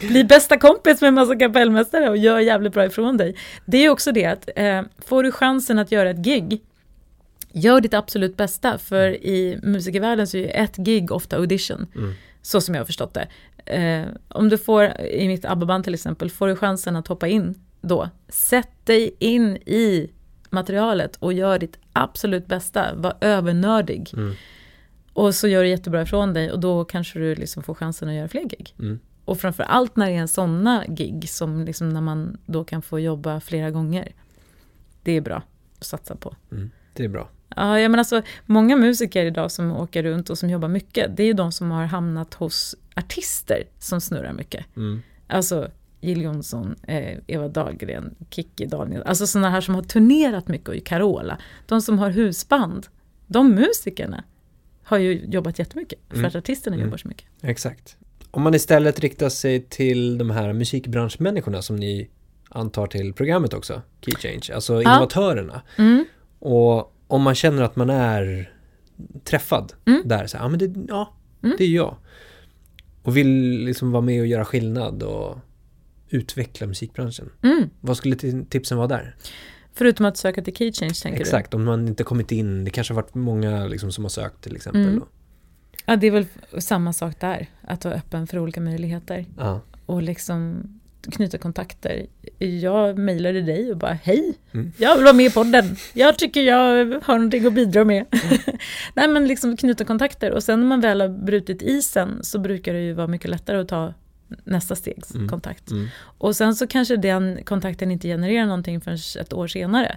[0.08, 3.36] Bli bästa kompis med en massa kapellmästare och gör jävligt bra ifrån dig.
[3.66, 6.60] Det är också det att eh, får du chansen att göra ett gig,
[7.52, 8.78] gör ditt absolut bästa.
[8.78, 11.86] För i musikervärlden så är ju ett gig ofta audition.
[11.96, 12.12] Mm.
[12.42, 13.28] Så som jag har förstått det.
[13.74, 17.54] Eh, om du får, i mitt ABBA-band till exempel, får du chansen att hoppa in
[17.88, 20.10] då, sätt dig in i
[20.50, 22.94] materialet och gör ditt absolut bästa.
[22.94, 24.10] Var övernördig.
[24.12, 24.34] Mm.
[25.12, 28.14] Och så gör du jättebra ifrån dig och då kanske du liksom får chansen att
[28.14, 28.74] göra fler gig.
[28.78, 28.98] Mm.
[29.24, 32.82] Och framför allt när det är en sådana gig som liksom när man då kan
[32.82, 34.12] få jobba flera gånger.
[35.02, 35.42] Det är bra
[35.78, 36.36] att satsa på.
[36.52, 36.70] Mm.
[36.92, 37.28] Det är bra.
[37.56, 41.22] Ja, jag menar alltså, många musiker idag som åker runt och som jobbar mycket, det
[41.22, 44.76] är ju de som har hamnat hos artister som snurrar mycket.
[44.76, 45.02] Mm.
[45.26, 45.70] Alltså
[46.06, 50.84] Jill Johnson, eh, Eva Dahlgren, Kikki Daniel, alltså sådana här som har turnerat mycket och
[50.84, 51.38] Carola.
[51.66, 52.86] De som har husband,
[53.26, 54.24] de musikerna
[54.84, 56.28] har ju jobbat jättemycket för Mm.
[56.28, 56.86] att artisterna Mm.
[56.86, 57.26] jobbar så mycket.
[57.42, 57.96] Exakt.
[58.30, 62.08] Om man istället riktar sig till de här musikbranschmänniskorna som ni
[62.48, 65.62] antar till programmet också, Key Change, alltså innovatörerna.
[65.78, 66.04] Mm.
[66.38, 68.52] Och om man känner att man är
[69.24, 70.02] träffad Mm.
[70.04, 71.56] där, så här, ja men det, ja, Mm.
[71.58, 71.96] det är jag.
[73.02, 75.38] Och vill liksom vara med och göra skillnad och
[76.08, 77.30] utveckla musikbranschen.
[77.42, 77.70] Mm.
[77.80, 79.16] Vad skulle ti- tipsen vara där?
[79.74, 82.94] Förutom att söka till Key Change tänker Exakt, om man inte kommit in, det kanske
[82.94, 84.82] har varit många liksom som har sökt till exempel.
[84.82, 84.94] Mm.
[84.94, 85.02] Du?
[85.86, 86.26] Ja, det är väl
[86.58, 89.26] samma sak där, att vara öppen för olika möjligheter.
[89.38, 89.60] ja.
[89.86, 90.62] och liksom
[91.12, 92.06] knyta kontakter.
[92.38, 94.72] Jag mejlade dig och bara hej, Mm.
[94.78, 95.76] jag vill vara med i podden.
[95.94, 98.04] Jag tycker jag har någonting att bidra med.
[98.94, 102.72] Nej men liksom knyta kontakter och sen när man väl har brutit isen så brukar
[102.74, 103.94] det ju vara mycket lättare att ta
[104.44, 105.28] nästa stegs Mm.
[105.28, 105.70] kontakt.
[105.70, 105.86] Mm.
[106.02, 109.96] Och sen så kanske den kontakten inte genererar någonting förrän ett år senare.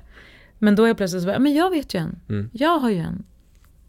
[0.60, 2.50] Men då är jag plötsligt så bara, men jag vet ju en, Mm.
[2.54, 3.24] jag har ju en.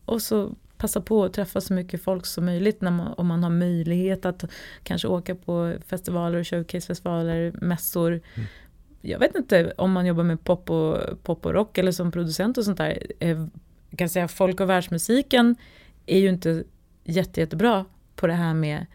[0.05, 3.43] Och så passa på att träffa så mycket folk som möjligt när man, om man
[3.43, 4.45] har möjlighet att
[4.83, 8.11] kanske åka på festivaler, showcasefestivaler, mässor.
[8.35, 8.49] Mm.
[9.01, 12.59] Jag vet inte om man jobbar med pop och, pop och rock eller som producent
[12.59, 13.03] och sånt där.
[13.19, 13.47] Eh,
[13.91, 15.57] Jag kan säga folk och världsmusiken
[16.07, 16.65] är ju inte
[17.05, 17.85] jätte, jättebra
[18.17, 18.87] på det här med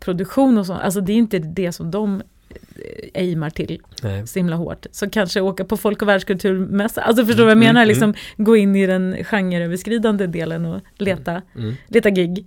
[0.00, 0.80] produktion och sånt.
[0.82, 4.26] Alltså det är inte det som de eh, aimar till Nej.
[4.26, 4.86] så himla hårt.
[4.90, 7.80] Så kanske åka på folk och världskulturmässa, alltså förstår du vad jag Mm, menar?
[7.80, 11.74] mm, Liksom gå in i den genreöverskridande delen och leta, Mm.
[11.88, 12.46] leta gig.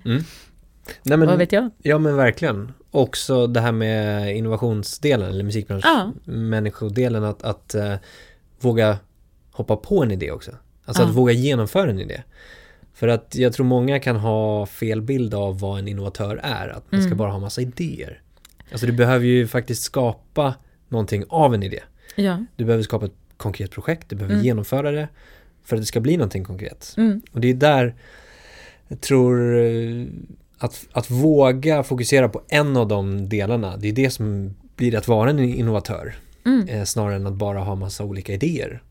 [1.03, 1.69] Nej, men, vad vet jag?
[1.81, 2.71] Ja men verkligen.
[2.91, 5.45] Också det här med innovationsdelen eller Ja.
[5.45, 7.93] musikbranschmänniskodelen att, att eh,
[8.59, 8.97] våga
[9.51, 10.51] hoppa på en idé också.
[10.85, 11.09] Alltså Ja.
[11.09, 12.23] att våga genomföra en idé.
[12.99, 16.67] För att jag tror många kan ha fel bild av vad en innovatör är.
[16.67, 17.17] Att man ska Mm.
[17.17, 18.21] bara ha massa idéer.
[18.71, 20.55] Alltså du behöver ju faktiskt skapa
[20.87, 21.79] någonting av en idé.
[22.15, 22.45] Ja.
[22.55, 24.45] Du behöver skapa ett konkret projekt, du behöver Mm.
[24.45, 25.07] genomföra det
[25.63, 26.93] för att det ska bli någonting konkret.
[26.97, 27.21] Mm.
[27.31, 27.95] Och det är där
[28.87, 30.05] jag tror eh,
[30.57, 35.07] att, att våga fokusera på en av de delarna, det är det som blir att
[35.07, 36.67] vara en innovatör Mm.
[36.67, 38.81] eh, snarare än att bara ha massa olika idéer.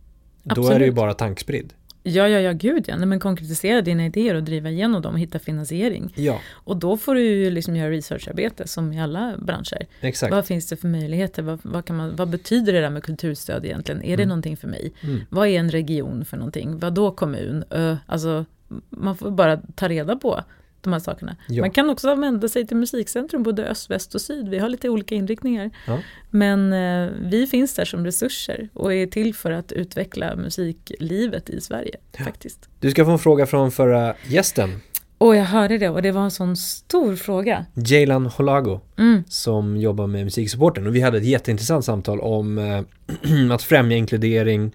[0.43, 0.71] Då Absolut.
[0.71, 1.73] är det ju bara tankspridd.
[2.09, 2.97] Ja, ja, ja, gud ja.
[2.97, 6.13] Nej, men konkretisera dina idéer och driva igenom dem och hitta finansiering.
[6.17, 9.87] Ja, Och då får du ju liksom göra researcharbete som i alla branscher.
[10.01, 10.33] exakt.
[10.33, 11.43] Vad finns det för möjligheter?
[11.43, 14.03] Vad, vad, kan man, vad betyder det där med kulturstöd egentligen?
[14.03, 14.29] Är det Mm.
[14.29, 14.93] någonting för mig?
[15.03, 15.21] Mm.
[15.31, 16.79] Vad är en region för någonting?
[16.79, 17.65] Vad då kommun?
[17.71, 18.45] Ö, alltså,
[18.91, 20.41] man får bara ta reda på
[20.81, 21.37] de här sakerna.
[21.49, 21.61] Ja.
[21.63, 24.49] Man kan också vända sig till musikcentrum, både öst, väst och syd.
[24.49, 25.71] Vi har lite olika inriktningar.
[25.87, 25.99] Ja.
[26.31, 31.61] Men eh, vi finns där som resurser och är till för att utveckla musiklivet i
[31.61, 31.97] Sverige.
[32.19, 32.25] Ja.
[32.25, 32.69] faktiskt.
[32.81, 34.81] Du ska få en fråga från förra gästen,
[35.19, 37.67] Och jag hörde det och det var en sån stor fråga.
[37.75, 39.25] Jaylan Holago, Mm.
[39.29, 40.87] som jobbar med musiksupporten.
[40.87, 42.83] Och vi hade ett jätteintressant samtal om eh,
[43.53, 44.75] att främja inkludering,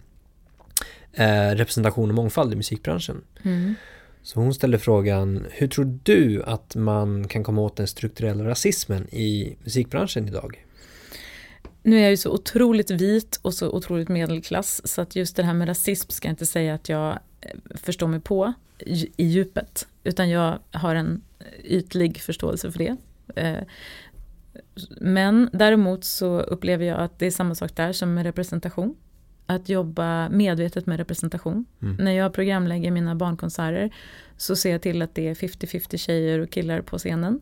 [1.14, 3.22] eh, representation och mångfald i musikbranschen.
[3.44, 3.76] Mm.
[4.24, 9.08] Så hon ställde frågan, hur tror du att man kan komma åt den strukturella rasismen
[9.08, 10.66] i musikbranschen idag?
[11.84, 15.44] Nu är jag ju så otroligt vit och så otroligt medelklass så att just det
[15.44, 18.54] här med rasism ska jag inte säga att jag eh, förstår mig på
[19.18, 19.88] i djupet.
[20.04, 22.96] Utan jag har en eh, ytlig förståelse för det.
[23.36, 23.64] Eh,
[25.00, 28.96] men däremot så upplever jag att det är samma sak där som med representation.
[29.46, 31.66] Att jobba medvetet med representation.
[31.82, 31.96] Mm.
[31.96, 33.92] När jag programlägger mina barnkonserter
[34.38, 37.40] så ser jag till att det är 50-50 tjejer och killar på scenen.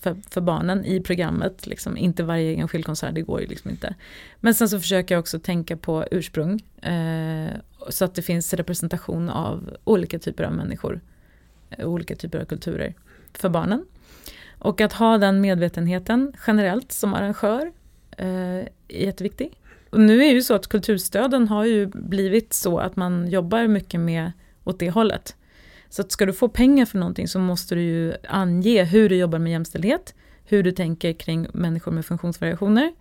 [0.00, 3.94] För, för barnen i programmet, liksom, inte varje enskild konsert, det går ju liksom inte.
[4.40, 6.60] Men sen så försöker jag också tänka på ursprung.
[6.82, 7.50] Eh,
[7.88, 11.00] så att det finns representation av olika typer av människor.
[11.70, 12.94] eh, Olika typer av kulturer
[13.32, 13.84] för barnen.
[14.58, 17.72] Och att ha den medvetenheten generellt som arrangör
[18.10, 19.58] eh, är jätteviktig.
[19.90, 23.66] Och nu är det ju så att kulturstöden har ju blivit så att man jobbar
[23.66, 24.32] mycket med
[24.64, 25.36] åt det hållet.
[25.88, 29.16] Så att ska du få pengar för någonting så måste du ju ange hur du
[29.16, 30.14] jobbar med jämställdhet,
[30.44, 32.92] hur du tänker kring människor med funktionsvariationer,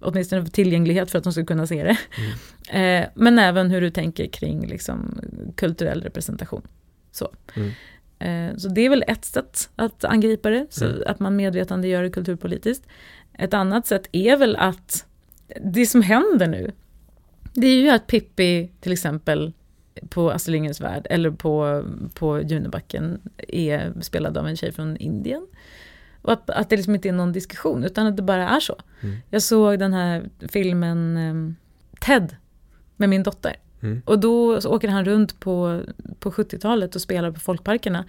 [0.00, 1.98] åtminstone för tillgänglighet för att de ska kunna se det.
[2.70, 5.20] Eh, men även hur du tänker kring liksom,
[5.56, 6.62] kulturell representation.
[7.10, 7.32] Så.
[7.56, 7.70] Mm.
[8.18, 11.02] Eh, så det är väl ett sätt att angripa det, så Mm.
[11.06, 12.86] att man medvetande gör det kulturpolitiskt.
[13.38, 15.06] Ett annat sätt är väl att
[15.60, 16.72] det som händer nu,
[17.54, 19.52] det är ju att Pippi till exempel
[20.08, 21.84] på Astrid Lindgrens Värld eller på,
[22.14, 25.46] på Junibacken är spelad av en tjej från Indien.
[26.22, 28.76] Och att, att det liksom inte är någon diskussion utan att det bara är så.
[29.00, 29.16] Mm.
[29.30, 31.54] Jag såg den här filmen eh,
[32.00, 32.36] Ted
[32.96, 33.56] med min dotter.
[33.80, 34.02] Mm.
[34.04, 35.82] Och då åker han runt på,
[36.18, 38.04] på 70-talet och spelar på folkparkerna.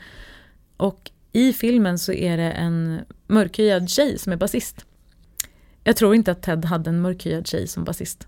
[0.78, 4.86] Och i filmen så är det en mörkhyad tjej som är basist.
[5.84, 8.28] Jag tror inte att Ted hade en mörkhyad tjej som basist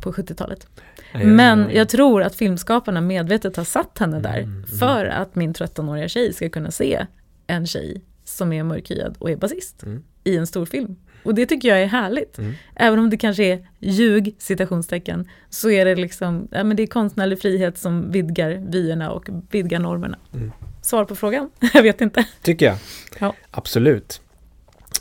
[0.00, 0.66] på 70-talet.
[1.14, 4.66] Nej, Men jag tror att filmskaparna medvetet har satt henne där Mm, mm.
[4.78, 7.06] för att min 13-åriga tjej ska kunna se
[7.46, 10.02] en tjej som är mörkhyad och är basist Mm.
[10.24, 10.96] i en stor film.
[11.22, 12.38] Och det tycker jag är härligt.
[12.38, 12.54] Mm.
[12.74, 16.86] Även om det kanske är ljug, citationstecken, så är det liksom, ja, men det är
[16.86, 20.18] konstnärlig frihet som vidgar vyerna och vidgar normerna.
[20.34, 20.52] Mm.
[20.82, 21.50] Svar på frågan?
[21.74, 22.26] Jag vet inte.
[22.42, 22.76] Tycker jag.
[23.18, 23.34] Ja.
[23.50, 24.20] Absolut.